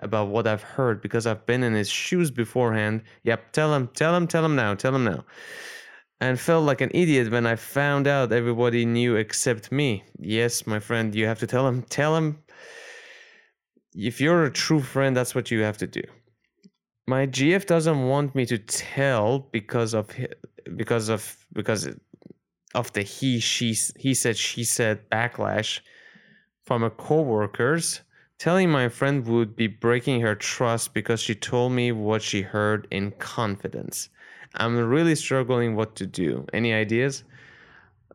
about 0.00 0.28
what 0.28 0.46
I've 0.46 0.62
heard 0.62 1.00
because 1.00 1.26
I've 1.26 1.46
been 1.46 1.62
in 1.62 1.72
his 1.72 1.88
shoes 1.88 2.30
beforehand. 2.30 3.02
Yep, 3.24 3.52
tell 3.52 3.74
him, 3.74 3.88
tell 3.94 4.14
him, 4.14 4.26
tell 4.26 4.44
him 4.44 4.54
now, 4.54 4.74
tell 4.74 4.94
him 4.94 5.04
now. 5.04 5.24
And 6.20 6.40
felt 6.40 6.64
like 6.64 6.80
an 6.80 6.90
idiot 6.94 7.30
when 7.30 7.46
I 7.46 7.56
found 7.56 8.06
out 8.06 8.32
everybody 8.32 8.84
knew 8.84 9.16
except 9.16 9.72
me. 9.72 10.04
Yes, 10.18 10.66
my 10.66 10.78
friend, 10.78 11.14
you 11.14 11.26
have 11.26 11.38
to 11.40 11.46
tell 11.46 11.66
him, 11.66 11.82
tell 11.82 12.16
him. 12.16 12.38
If 13.94 14.20
you're 14.20 14.44
a 14.44 14.50
true 14.50 14.80
friend, 14.80 15.16
that's 15.16 15.34
what 15.34 15.50
you 15.50 15.62
have 15.62 15.78
to 15.78 15.86
do. 15.86 16.02
My 17.06 17.26
GF 17.26 17.66
doesn't 17.66 18.08
want 18.08 18.34
me 18.34 18.44
to 18.46 18.58
tell 18.58 19.38
because 19.52 19.94
of 19.94 20.10
because 20.74 21.08
of 21.08 21.36
because 21.52 21.88
of 22.74 22.92
the 22.92 23.02
he 23.02 23.38
she 23.40 23.76
he 23.96 24.14
said 24.14 24.36
she 24.36 24.64
said 24.64 25.08
backlash 25.10 25.80
from 26.64 26.82
her 26.82 26.90
coworkers 26.90 28.02
telling 28.38 28.70
my 28.70 28.88
friend 28.88 29.26
would 29.26 29.56
be 29.56 29.66
breaking 29.66 30.20
her 30.20 30.34
trust 30.34 30.92
because 30.92 31.20
she 31.20 31.34
told 31.34 31.72
me 31.72 31.90
what 31.90 32.20
she 32.20 32.42
heard 32.42 32.86
in 32.90 33.10
confidence. 33.12 34.10
I'm 34.56 34.76
really 34.76 35.14
struggling 35.14 35.74
what 35.74 35.96
to 35.96 36.06
do. 36.06 36.44
Any 36.52 36.74
ideas? 36.74 37.24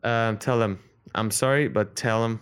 Uh, 0.04 0.34
tell 0.36 0.62
him 0.62 0.80
i'm 1.16 1.32
sorry 1.32 1.68
but 1.68 1.96
tell 1.96 2.24
him 2.24 2.40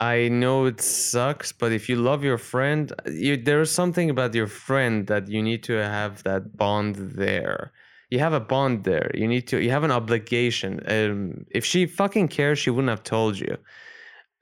I 0.00 0.28
know 0.28 0.66
it 0.66 0.80
sucks, 0.80 1.50
but 1.52 1.72
if 1.72 1.88
you 1.88 1.96
love 1.96 2.22
your 2.22 2.38
friend, 2.38 2.92
you, 3.06 3.36
there's 3.36 3.70
something 3.70 4.10
about 4.10 4.34
your 4.34 4.46
friend 4.46 5.06
that 5.08 5.28
you 5.28 5.42
need 5.42 5.64
to 5.64 5.72
have 5.74 6.22
that 6.22 6.56
bond 6.56 6.96
there. 6.96 7.72
You 8.10 8.20
have 8.20 8.32
a 8.32 8.40
bond 8.40 8.84
there. 8.84 9.10
You 9.14 9.26
need 9.26 9.48
to. 9.48 9.60
You 9.60 9.70
have 9.70 9.84
an 9.84 9.90
obligation. 9.90 10.80
Um, 10.86 11.44
if 11.50 11.64
she 11.64 11.86
fucking 11.86 12.28
cares, 12.28 12.58
she 12.58 12.70
wouldn't 12.70 12.88
have 12.90 13.02
told 13.02 13.38
you. 13.38 13.56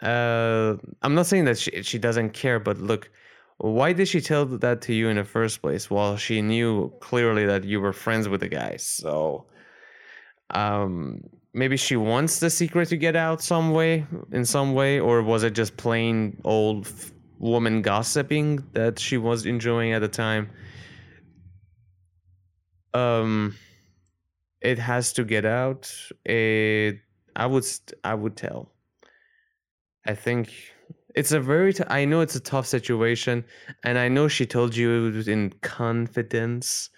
Uh, 0.03 0.77
I'm 1.03 1.15
not 1.15 1.27
saying 1.27 1.47
that 1.47 1.59
she 1.59 1.83
she 1.83 1.99
doesn't 1.99 2.31
care, 2.31 2.61
but 2.61 2.79
look, 2.79 3.11
why 3.59 3.93
did 3.93 4.09
she 4.09 4.21
tell 4.21 4.45
that 4.47 4.83
to 4.83 4.93
you 4.95 5.09
in 5.09 5.17
the 5.17 5.25
first 5.25 5.63
place? 5.63 5.91
Well, 5.91 6.17
she 6.17 6.43
knew 6.43 6.91
clearly 7.01 7.47
that 7.47 7.65
you 7.65 7.81
were 7.81 7.93
friends 7.95 8.29
with 8.29 8.41
the 8.41 8.49
guy. 8.49 8.77
So, 8.77 9.47
um, 10.51 11.23
maybe 11.57 11.77
she 11.77 11.97
wants 11.97 12.39
the 12.39 12.51
secret 12.51 12.89
to 12.91 12.97
get 12.99 13.17
out 13.17 13.43
some 13.43 13.71
way 13.73 14.07
in 14.31 14.45
some 14.45 14.75
way 14.75 15.01
or 15.01 15.23
was 15.23 15.43
it 15.43 15.55
just 15.55 15.77
plain 15.79 16.39
old 16.45 16.87
woman 17.39 17.83
gossiping 17.83 18.63
that 18.75 18.99
she 18.99 19.17
was 19.17 19.47
enjoying 19.47 19.93
at 19.93 20.01
the 20.01 20.09
time? 20.09 20.51
Um 22.95 23.57
it 24.61 24.79
has 24.79 25.13
to 25.15 25.25
get 25.25 25.45
out. 25.45 25.93
It 26.25 27.01
i 27.35 27.47
would 27.47 27.67
i 28.05 28.15
would 28.15 28.37
tell. 28.37 28.73
I 30.07 30.15
think 30.15 30.53
it's 31.15 31.33
a 31.33 31.41
very 31.41 31.73
t- 31.73 31.85
I 31.89 32.05
know 32.05 32.21
it's 32.21 32.37
a 32.37 32.41
tough 32.41 32.67
situation 32.67 33.45
and 33.83 33.99
i 33.99 34.09
know 34.09 34.29
she 34.29 34.47
told 34.47 34.77
you 34.77 35.25
in 35.27 35.51
confidence 35.63 36.91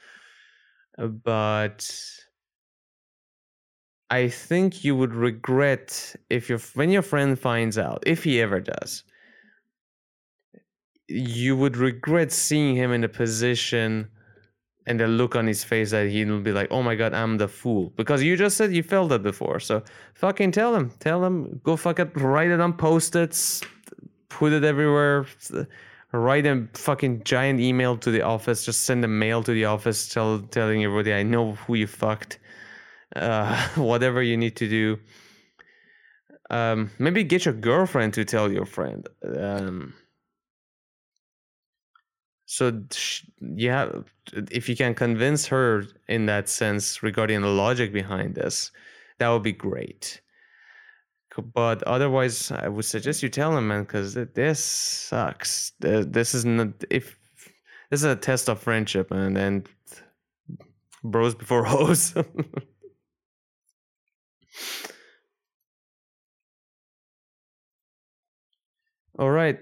but 1.24 1.88
I 4.10 4.28
think 4.28 4.84
you 4.84 4.96
would 4.96 5.14
regret 5.14 6.16
if 6.30 6.48
your 6.48 6.58
when 6.74 6.90
your 6.90 7.02
friend 7.02 7.38
finds 7.38 7.76
out, 7.76 8.02
if 8.06 8.24
he 8.24 8.40
ever 8.40 8.60
does, 8.60 9.04
you 11.08 11.56
would 11.56 11.76
regret 11.76 12.32
seeing 12.32 12.74
him 12.74 12.92
in 12.92 13.04
a 13.04 13.08
position 13.08 14.08
and 14.86 14.98
the 14.98 15.06
look 15.06 15.36
on 15.36 15.46
his 15.46 15.62
face 15.62 15.90
that 15.90 16.08
he'll 16.08 16.40
be 16.40 16.52
like, 16.52 16.68
"Oh 16.70 16.82
my 16.82 16.94
god, 16.94 17.12
I'm 17.12 17.36
the 17.36 17.48
fool," 17.48 17.92
because 17.96 18.22
you 18.22 18.36
just 18.36 18.56
said 18.56 18.72
you 18.72 18.82
felt 18.82 19.10
that 19.10 19.22
before. 19.22 19.60
So 19.60 19.82
fucking 20.14 20.52
tell 20.52 20.74
him, 20.74 20.90
tell 21.00 21.22
him, 21.22 21.60
go 21.62 21.76
fuck 21.76 21.98
it, 21.98 22.10
write 22.14 22.50
it 22.50 22.60
on 22.60 22.72
post-its, 22.72 23.60
put 24.30 24.52
it 24.54 24.64
everywhere. 24.64 25.26
Write 26.12 26.46
a 26.46 26.66
fucking 26.72 27.24
giant 27.24 27.60
email 27.60 27.98
to 27.98 28.10
the 28.10 28.22
office. 28.22 28.64
Just 28.64 28.84
send 28.84 29.04
a 29.04 29.08
mail 29.08 29.42
to 29.42 29.52
the 29.52 29.66
office, 29.66 30.08
tell 30.08 30.40
telling 30.40 30.82
everybody, 30.82 31.12
"I 31.12 31.22
know 31.22 31.52
who 31.52 31.74
you 31.74 31.86
fucked." 31.86 32.38
Uh, 33.16 33.68
whatever 33.76 34.22
you 34.22 34.36
need 34.36 34.56
to 34.56 34.68
do. 34.68 34.98
Um, 36.50 36.90
maybe 36.98 37.24
get 37.24 37.44
your 37.44 37.54
girlfriend 37.54 38.14
to 38.14 38.24
tell 38.24 38.50
your 38.50 38.64
friend. 38.64 39.06
Um, 39.36 39.94
so 42.46 42.82
yeah, 43.40 43.90
if 44.50 44.68
you 44.68 44.76
can 44.76 44.94
convince 44.94 45.46
her 45.48 45.84
in 46.08 46.24
that 46.26 46.48
sense 46.48 47.02
regarding 47.02 47.42
the 47.42 47.48
logic 47.48 47.92
behind 47.92 48.34
this, 48.34 48.70
that 49.18 49.28
would 49.28 49.42
be 49.42 49.52
great. 49.52 50.22
But 51.54 51.82
otherwise, 51.84 52.50
I 52.50 52.68
would 52.68 52.86
suggest 52.86 53.22
you 53.22 53.28
tell 53.28 53.56
him, 53.56 53.68
man, 53.68 53.82
because 53.82 54.14
this 54.14 54.64
sucks. 54.64 55.72
This 55.78 56.34
is 56.34 56.44
not 56.44 56.68
if 56.90 57.16
this 57.90 58.00
is 58.00 58.04
a 58.04 58.16
test 58.16 58.48
of 58.48 58.60
friendship, 58.60 59.10
man, 59.10 59.36
and 59.36 59.68
bros 61.04 61.34
before 61.34 61.64
hoes. 61.66 62.14
All 69.18 69.30
right, 69.30 69.58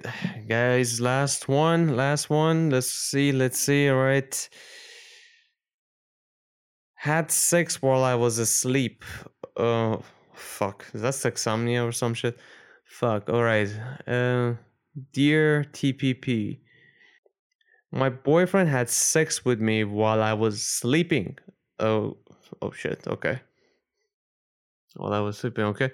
guys, 0.49 1.01
last 1.01 1.49
one, 1.49 1.97
last 1.97 2.29
one. 2.29 2.71
Let's 2.71 2.93
see, 2.93 3.33
let's 3.33 3.59
see. 3.59 3.89
All 3.89 3.97
right. 3.97 4.49
Had 6.95 7.31
sex 7.31 7.81
while 7.81 8.05
I 8.05 8.15
was 8.15 8.39
asleep. 8.39 9.05
Oh, 9.57 10.03
fuck. 10.35 10.85
Is 10.93 11.03
that 11.03 11.15
sexomnia 11.15 11.87
or 11.87 11.93
some 11.93 12.13
shit? 12.13 12.39
Fuck. 12.85 13.31
All 13.31 13.43
right. 13.43 13.69
Uh, 14.07 14.55
dear 15.13 15.65
TPP, 15.73 16.59
my 17.93 18.11
boyfriend 18.11 18.69
had 18.69 18.91
sex 18.91 19.45
with 19.45 19.61
me 19.61 19.85
while 19.85 20.23
I 20.23 20.35
was 20.35 20.63
sleeping. 20.63 21.39
Oh, 21.79 22.19
oh 22.61 22.73
shit. 22.73 23.07
Okay 23.07 23.41
while 24.97 25.13
I 25.13 25.21
was 25.21 25.39
sleeping. 25.39 25.65
Okay. 25.65 25.91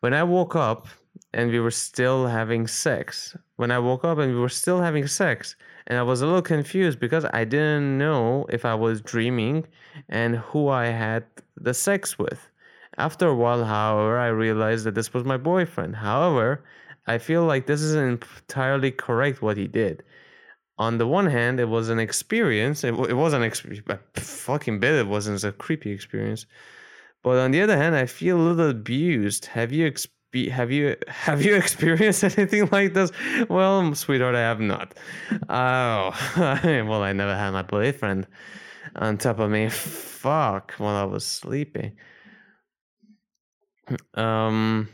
When 0.00 0.14
I 0.14 0.22
woke 0.22 0.56
up 0.56 0.88
and 1.32 1.50
we 1.50 1.60
were 1.60 1.70
still 1.70 2.26
having 2.26 2.66
sex, 2.66 3.36
when 3.56 3.70
I 3.70 3.78
woke 3.78 4.04
up 4.04 4.18
and 4.18 4.32
we 4.34 4.40
were 4.40 4.48
still 4.48 4.80
having 4.80 5.06
sex, 5.06 5.56
and 5.86 5.98
I 5.98 6.02
was 6.02 6.22
a 6.22 6.26
little 6.26 6.42
confused 6.42 6.98
because 6.98 7.24
I 7.32 7.44
didn't 7.44 7.98
know 7.98 8.46
if 8.48 8.64
I 8.64 8.74
was 8.74 9.00
dreaming 9.00 9.66
and 10.08 10.36
who 10.36 10.68
I 10.68 10.86
had 10.86 11.24
the 11.56 11.74
sex 11.74 12.18
with. 12.18 12.48
After 12.98 13.28
a 13.28 13.34
while, 13.34 13.64
however, 13.64 14.18
I 14.18 14.28
realized 14.28 14.84
that 14.84 14.94
this 14.94 15.14
was 15.14 15.24
my 15.24 15.36
boyfriend. 15.36 15.96
However, 15.96 16.64
I 17.06 17.18
feel 17.18 17.44
like 17.44 17.66
this 17.66 17.82
isn't 17.82 18.24
entirely 18.48 18.90
correct 18.90 19.42
what 19.42 19.56
he 19.56 19.66
did. 19.66 20.02
On 20.78 20.98
the 20.98 21.06
one 21.06 21.26
hand, 21.26 21.60
it 21.60 21.68
was 21.68 21.88
an 21.88 21.98
experience. 21.98 22.84
It, 22.84 22.94
it 22.94 23.14
was 23.14 23.32
an 23.32 23.42
experience. 23.42 23.86
Fucking 24.14 24.80
bit. 24.80 24.94
It 24.94 25.06
wasn't 25.06 25.44
a 25.44 25.52
creepy 25.52 25.90
experience. 25.90 26.46
But 27.22 27.38
on 27.38 27.50
the 27.50 27.60
other 27.60 27.76
hand, 27.76 27.94
I 27.94 28.06
feel 28.06 28.38
a 28.38 28.40
little 28.40 28.70
abused. 28.70 29.44
Have 29.46 29.72
you 29.72 29.86
ex- 29.86 30.06
be 30.30 30.48
have 30.48 30.70
you 30.70 30.96
have 31.08 31.42
you 31.44 31.54
experienced 31.54 32.24
anything 32.38 32.68
like 32.72 32.94
this? 32.94 33.10
Well 33.48 33.94
sweetheart 33.94 34.34
i 34.34 34.40
have 34.40 34.60
not. 34.60 34.94
Oh 35.48 36.12
well 36.64 37.02
i 37.02 37.12
never 37.12 37.34
had 37.34 37.50
my 37.50 37.62
boyfriend 37.62 38.26
on 38.96 39.18
top 39.18 39.38
of 39.38 39.50
me. 39.50 39.68
Fuck 39.68 40.72
while 40.78 40.96
i 40.96 41.04
was 41.04 41.24
sleeping. 41.26 41.96
Um 44.14 44.88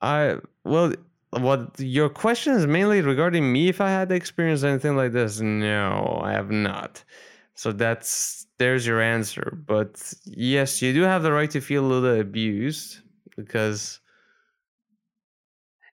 i 0.00 0.36
well 0.64 0.92
what 1.30 1.78
your 1.78 2.08
question 2.08 2.54
is 2.54 2.66
mainly 2.66 3.00
regarding 3.00 3.50
me 3.52 3.68
if 3.68 3.80
i 3.80 3.88
had 3.88 4.10
experienced 4.12 4.64
anything 4.64 4.96
like 4.96 5.12
this? 5.12 5.40
No 5.40 6.20
i 6.24 6.32
have 6.32 6.50
not 6.50 7.04
so 7.62 7.72
that's 7.72 8.46
there's 8.58 8.86
your 8.86 9.00
answer 9.00 9.58
but 9.66 9.90
yes 10.24 10.82
you 10.82 10.92
do 10.92 11.02
have 11.02 11.22
the 11.22 11.32
right 11.32 11.50
to 11.50 11.60
feel 11.60 11.84
a 11.84 11.90
little 11.92 12.20
abused 12.20 12.98
because 13.36 14.00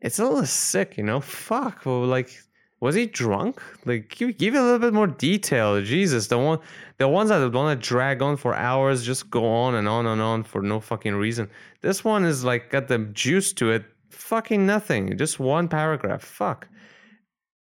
it's 0.02 0.20
a 0.20 0.24
little 0.24 0.46
sick, 0.46 0.98
you 0.98 1.04
know. 1.04 1.20
Fuck. 1.20 1.86
Well, 1.86 2.06
like, 2.06 2.42
was 2.80 2.96
he 2.96 3.06
drunk? 3.06 3.62
Like, 3.86 4.10
give, 4.10 4.38
give 4.38 4.56
a 4.56 4.62
little 4.62 4.80
bit 4.80 4.94
more 4.94 5.08
detail. 5.08 5.82
Jesus, 5.82 6.28
the 6.28 6.38
one, 6.38 6.60
the 6.98 7.08
ones 7.08 7.30
that 7.30 7.52
want 7.52 7.82
to 7.82 7.88
drag 7.88 8.22
on 8.22 8.38
for 8.38 8.56
hours, 8.56 9.06
just 9.06 9.30
go 9.30 9.46
on 9.46 9.76
and 9.76 9.88
on 9.88 10.06
and 10.06 10.22
on 10.22 10.44
for 10.44 10.62
no 10.62 10.80
fucking 10.80 11.16
reason. 11.16 11.50
This 11.82 12.04
one 12.04 12.24
is 12.24 12.44
like 12.44 12.70
got 12.70 12.88
the 12.88 13.00
juice 13.14 13.52
to 13.54 13.72
it. 13.72 13.86
Fucking 14.10 14.66
nothing. 14.66 15.18
Just 15.18 15.40
one 15.40 15.68
paragraph. 15.68 16.24
Fuck. 16.24 16.68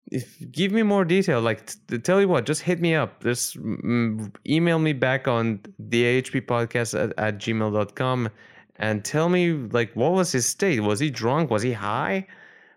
If, 0.09 0.51
give 0.51 0.71
me 0.71 0.83
more 0.83 1.03
detail. 1.03 1.41
Like, 1.41 1.65
t- 1.87 1.97
tell 1.97 2.21
you 2.21 2.27
what, 2.27 2.45
just 2.45 2.61
hit 2.61 2.79
me 2.79 2.95
up. 2.95 3.23
Just 3.23 3.57
mm, 3.57 4.33
email 4.47 4.79
me 4.79 4.93
back 4.93 5.27
on 5.27 5.59
the 5.77 6.03
AHP 6.03 6.45
podcast 6.45 6.97
at, 6.97 7.13
at 7.17 7.39
gmail.com 7.39 8.29
and 8.77 9.03
tell 9.03 9.29
me 9.29 9.51
like 9.51 9.93
what 9.95 10.13
was 10.13 10.31
his 10.31 10.45
state? 10.45 10.81
Was 10.81 10.99
he 10.99 11.09
drunk? 11.09 11.49
Was 11.49 11.63
he 11.63 11.73
high? 11.73 12.27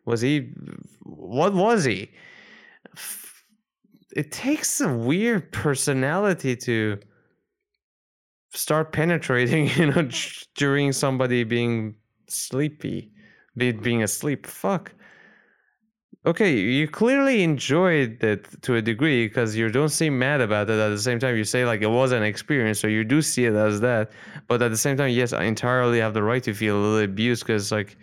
Was 0.04 0.20
he 0.20 0.52
what 1.02 1.54
was 1.54 1.84
he? 1.84 2.10
It 4.16 4.32
takes 4.32 4.80
a 4.80 4.92
weird 4.92 5.52
personality 5.52 6.56
to 6.56 6.98
start 8.52 8.92
penetrating 8.92 9.68
you 9.76 9.92
know 9.92 10.08
during 10.56 10.92
somebody 10.92 11.44
being 11.44 11.94
sleepy 12.28 13.12
be, 13.56 13.72
being 13.72 14.02
asleep. 14.02 14.46
Fuck 14.46 14.92
okay, 16.26 16.54
you 16.54 16.86
clearly 16.86 17.42
enjoyed 17.42 18.22
it 18.22 18.62
to 18.62 18.76
a 18.76 18.82
degree 18.82 19.26
because 19.26 19.56
you 19.56 19.68
don't 19.70 19.88
seem 19.88 20.18
mad 20.18 20.40
about 20.40 20.68
it. 20.68 20.78
At 20.78 20.90
the 20.90 20.98
same 20.98 21.18
time, 21.18 21.36
you 21.36 21.44
say 21.44 21.64
like 21.64 21.82
it 21.82 21.88
was 21.88 22.12
an 22.12 22.22
experience, 22.22 22.80
so 22.80 22.86
you 22.86 23.04
do 23.04 23.22
see 23.22 23.46
it 23.46 23.54
as 23.54 23.80
that. 23.80 24.10
But 24.46 24.62
at 24.62 24.70
the 24.70 24.76
same 24.76 24.96
time, 24.96 25.10
yes, 25.10 25.32
I 25.32 25.44
entirely 25.44 26.00
have 26.00 26.14
the 26.14 26.22
right 26.22 26.42
to 26.42 26.54
feel 26.54 26.76
a 26.76 26.80
little 26.80 27.04
abused 27.04 27.46
because 27.46 27.72
like, 27.72 27.96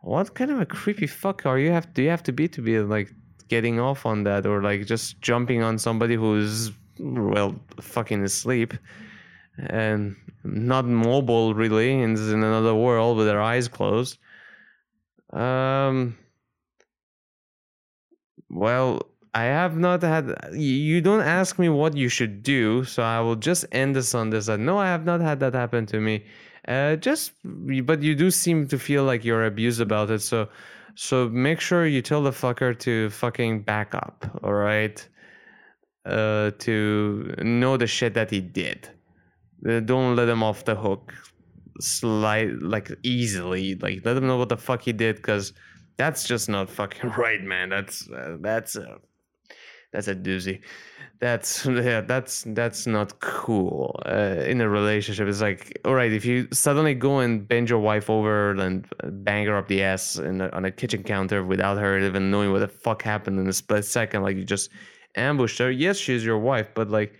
what 0.00 0.34
kind 0.34 0.50
of 0.50 0.60
a 0.60 0.66
creepy 0.66 1.06
fuck 1.06 1.46
are 1.46 1.58
you 1.58 1.70
have? 1.70 1.92
Do 1.94 2.02
you 2.02 2.10
have 2.10 2.22
to 2.24 2.32
be 2.32 2.48
to 2.48 2.62
be 2.62 2.78
like 2.80 3.12
getting 3.48 3.78
off 3.78 4.06
on 4.06 4.24
that 4.24 4.46
or 4.46 4.62
like 4.62 4.86
just 4.86 5.20
jumping 5.20 5.62
on 5.62 5.78
somebody 5.78 6.14
who's 6.14 6.72
well 6.98 7.54
fucking 7.80 8.22
asleep 8.22 8.72
and 9.58 10.16
not 10.44 10.84
mobile 10.86 11.54
really 11.54 12.02
and 12.02 12.16
is 12.16 12.32
in 12.32 12.42
another 12.42 12.74
world 12.74 13.18
with 13.18 13.26
their 13.26 13.40
eyes 13.40 13.68
closed? 13.68 14.18
Um 15.32 16.16
well, 18.54 19.02
I 19.34 19.44
have 19.44 19.76
not 19.76 20.02
had. 20.02 20.32
You 20.52 21.00
don't 21.00 21.20
ask 21.20 21.58
me 21.58 21.68
what 21.68 21.96
you 21.96 22.08
should 22.08 22.42
do, 22.44 22.84
so 22.84 23.02
I 23.02 23.20
will 23.20 23.34
just 23.34 23.64
end 23.72 23.96
this 23.96 24.14
on 24.14 24.30
this. 24.30 24.46
No, 24.46 24.78
I 24.78 24.86
have 24.86 25.04
not 25.04 25.20
had 25.20 25.40
that 25.40 25.54
happen 25.54 25.86
to 25.86 26.00
me. 26.00 26.24
Uh, 26.68 26.96
just, 26.96 27.32
but 27.42 28.00
you 28.00 28.14
do 28.14 28.30
seem 28.30 28.68
to 28.68 28.78
feel 28.78 29.04
like 29.04 29.24
you're 29.24 29.44
abused 29.44 29.80
about 29.80 30.10
it. 30.10 30.22
So, 30.22 30.48
so 30.94 31.28
make 31.28 31.60
sure 31.60 31.84
you 31.84 32.00
tell 32.00 32.22
the 32.22 32.30
fucker 32.30 32.78
to 32.78 33.10
fucking 33.10 33.62
back 33.62 33.94
up. 33.94 34.24
All 34.44 34.54
right. 34.54 35.06
Uh, 36.06 36.52
to 36.58 37.34
know 37.42 37.76
the 37.76 37.86
shit 37.86 38.14
that 38.14 38.30
he 38.30 38.40
did. 38.40 38.88
Uh, 39.68 39.80
don't 39.80 40.14
let 40.14 40.28
him 40.28 40.42
off 40.42 40.64
the 40.64 40.76
hook. 40.76 41.12
Slide 41.80 42.62
like 42.62 42.90
easily. 43.02 43.74
Like 43.74 44.02
let 44.04 44.16
him 44.16 44.26
know 44.26 44.36
what 44.36 44.48
the 44.48 44.56
fuck 44.56 44.82
he 44.82 44.92
did, 44.92 45.16
because 45.16 45.52
that's 45.96 46.24
just 46.24 46.48
not 46.48 46.68
fucking 46.70 47.10
right, 47.18 47.42
man. 47.42 47.68
That's 47.68 48.08
uh, 48.10 48.36
that's 48.40 48.76
a 48.76 48.98
that's 49.92 50.08
a 50.08 50.14
doozy. 50.14 50.60
That's 51.20 51.64
yeah, 51.66 52.00
that's 52.00 52.44
that's 52.48 52.86
not 52.86 53.20
cool 53.20 54.00
uh, 54.06 54.42
in 54.46 54.60
a 54.60 54.68
relationship. 54.68 55.28
It's 55.28 55.40
like, 55.40 55.78
all 55.84 55.94
right, 55.94 56.12
if 56.12 56.24
you 56.24 56.48
suddenly 56.52 56.94
go 56.94 57.20
and 57.20 57.46
bend 57.46 57.70
your 57.70 57.78
wife 57.78 58.10
over 58.10 58.50
and 58.52 58.86
bang 59.24 59.46
her 59.46 59.56
up 59.56 59.68
the 59.68 59.82
ass 59.82 60.16
in 60.16 60.40
on 60.40 60.64
a 60.64 60.70
kitchen 60.70 61.02
counter 61.02 61.44
without 61.44 61.78
her 61.78 61.98
even 61.98 62.30
knowing 62.30 62.52
what 62.52 62.58
the 62.58 62.68
fuck 62.68 63.02
happened 63.02 63.38
in 63.38 63.48
a 63.48 63.52
split 63.52 63.84
second, 63.84 64.22
like 64.22 64.36
you 64.36 64.44
just 64.44 64.70
ambushed 65.16 65.58
her. 65.58 65.70
Yes, 65.70 65.96
she's 65.96 66.24
your 66.24 66.38
wife, 66.38 66.68
but 66.74 66.90
like, 66.90 67.14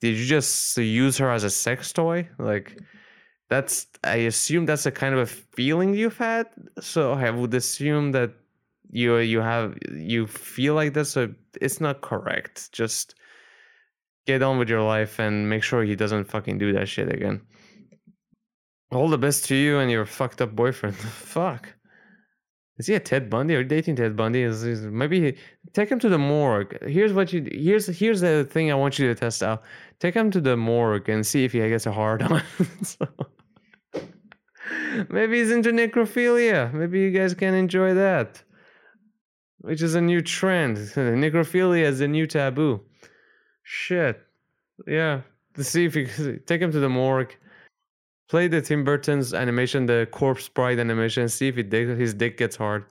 did 0.00 0.16
you 0.16 0.26
just 0.26 0.76
use 0.76 1.16
her 1.18 1.30
as 1.30 1.44
a 1.44 1.50
sex 1.50 1.92
toy? 1.92 2.28
Like, 2.38 2.78
that's 3.48 3.86
I 4.04 4.16
assume 4.16 4.66
that's 4.66 4.86
a 4.86 4.90
kind 4.90 5.14
of 5.14 5.20
a 5.20 5.26
feeling 5.26 5.94
you've 5.94 6.18
had. 6.18 6.46
So 6.80 7.12
I 7.12 7.30
would 7.30 7.54
assume 7.54 8.12
that 8.12 8.32
you 8.90 9.16
you 9.18 9.40
have 9.40 9.76
you 9.92 10.26
feel 10.26 10.74
like 10.74 10.94
this. 10.94 11.10
So 11.10 11.34
it's 11.60 11.80
not 11.80 12.00
correct. 12.02 12.72
Just 12.72 13.14
get 14.26 14.42
on 14.42 14.58
with 14.58 14.68
your 14.68 14.82
life 14.82 15.18
and 15.18 15.48
make 15.48 15.62
sure 15.62 15.82
he 15.82 15.96
doesn't 15.96 16.24
fucking 16.24 16.58
do 16.58 16.72
that 16.74 16.88
shit 16.88 17.12
again. 17.12 17.40
All 18.90 19.08
the 19.08 19.18
best 19.18 19.46
to 19.46 19.54
you 19.54 19.78
and 19.78 19.90
your 19.90 20.06
fucked 20.06 20.40
up 20.40 20.54
boyfriend. 20.54 20.96
Fuck. 20.96 21.74
Is 22.78 22.86
he 22.86 22.94
a 22.94 23.00
Ted 23.00 23.28
Bundy? 23.28 23.54
or 23.56 23.64
dating 23.64 23.96
Ted 23.96 24.16
Bundy? 24.16 24.42
Is, 24.42 24.64
is 24.64 24.82
maybe 24.82 25.36
take 25.72 25.90
him 25.90 25.98
to 25.98 26.08
the 26.08 26.18
morgue. 26.18 26.78
Here's 26.88 27.12
what 27.12 27.32
you 27.32 27.46
here's 27.50 27.86
here's 27.86 28.20
the 28.20 28.44
thing 28.44 28.70
I 28.70 28.74
want 28.74 28.98
you 28.98 29.08
to 29.08 29.14
test 29.14 29.42
out. 29.42 29.62
Take 29.98 30.14
him 30.14 30.30
to 30.30 30.40
the 30.40 30.56
morgue 30.56 31.08
and 31.08 31.26
see 31.26 31.44
if 31.44 31.52
he 31.52 31.58
gets 31.58 31.86
a 31.86 31.92
hard 31.92 32.22
on. 32.22 32.42
so. 32.82 33.06
Maybe 35.10 35.38
he's 35.38 35.50
into 35.50 35.70
necrophilia. 35.70 36.72
Maybe 36.72 37.00
you 37.00 37.10
guys 37.10 37.34
can 37.34 37.54
enjoy 37.54 37.94
that. 37.94 38.42
Which 39.58 39.82
is 39.82 39.94
a 39.94 40.00
new 40.00 40.20
trend. 40.20 40.76
necrophilia 40.94 41.82
is 41.82 42.00
a 42.00 42.08
new 42.08 42.26
taboo. 42.26 42.80
Shit. 43.64 44.20
Yeah. 44.86 45.22
To 45.54 45.64
see 45.64 45.84
if 45.84 45.96
you 45.96 46.06
take 46.46 46.60
him 46.60 46.70
to 46.70 46.80
the 46.80 46.88
morgue. 46.88 47.34
Play 48.28 48.48
the 48.48 48.60
Tim 48.60 48.84
Burton's 48.84 49.32
animation, 49.32 49.86
the 49.86 50.06
corpse 50.10 50.48
bride 50.48 50.78
animation. 50.78 51.28
See 51.28 51.48
if 51.48 51.56
he 51.56 51.62
dig, 51.62 51.88
his 51.96 52.12
dick 52.12 52.36
gets 52.36 52.56
hard 52.56 52.84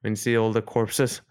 when 0.00 0.12
you 0.12 0.16
see 0.16 0.36
all 0.36 0.52
the 0.52 0.62
corpses. 0.62 1.20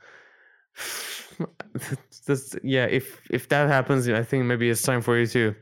Yeah, 2.61 2.85
if 2.85 3.21
if 3.29 3.47
that 3.49 3.69
happens, 3.69 4.09
I 4.09 4.23
think 4.23 4.43
maybe 4.45 4.69
it's 4.69 4.81
time 4.81 5.01
for 5.01 5.17
you 5.17 5.27
to, 5.27 5.55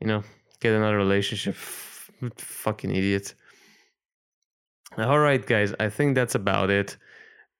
you 0.00 0.06
know, 0.06 0.24
get 0.60 0.72
another 0.74 0.96
relationship. 0.96 1.54
Fucking 1.54 2.90
idiot. 2.90 3.34
All 4.98 5.18
right, 5.18 5.44
guys, 5.44 5.74
I 5.78 5.88
think 5.88 6.14
that's 6.14 6.34
about 6.34 6.70
it. 6.70 6.96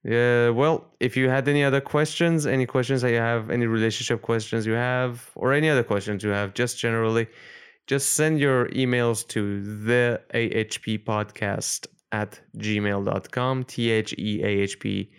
Uh, 0.05 0.51
well, 0.53 0.85
if 0.99 1.15
you 1.15 1.29
had 1.29 1.47
any 1.47 1.63
other 1.63 1.81
questions, 1.81 2.45
any 2.45 2.65
questions 2.65 3.01
that 3.03 3.11
you 3.11 3.17
have, 3.17 3.49
any 3.49 3.67
relationship 3.67 4.21
questions 4.21 4.65
you 4.65 4.73
have, 4.73 5.31
or 5.35 5.53
any 5.53 5.69
other 5.69 5.83
questions 5.83 6.23
you 6.23 6.29
have, 6.29 6.53
just 6.53 6.77
generally, 6.77 7.27
just 7.87 8.13
send 8.13 8.39
your 8.39 8.67
emails 8.69 9.27
to 9.29 9.61
the 9.83 10.21
AHP 10.33 11.03
podcast 11.03 11.87
at 12.11 12.39
gmail.com, 12.57 13.63
T 13.65 13.91
H 13.91 14.13
E 14.17 14.41
A 14.43 14.47
H 14.47 14.79
P 14.79 15.11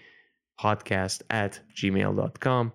podcast 0.61 1.23
at 1.31 1.61
gmail.com. 1.77 2.73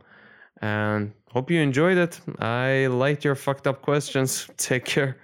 And 0.62 1.14
hope 1.30 1.50
you 1.50 1.60
enjoyed 1.60 1.98
it. 1.98 2.22
I 2.40 2.88
liked 2.88 3.26
your 3.26 3.36
fucked 3.36 3.68
up 3.68 3.82
questions. 3.82 4.48
Take 4.58 4.86
care. 4.86 5.18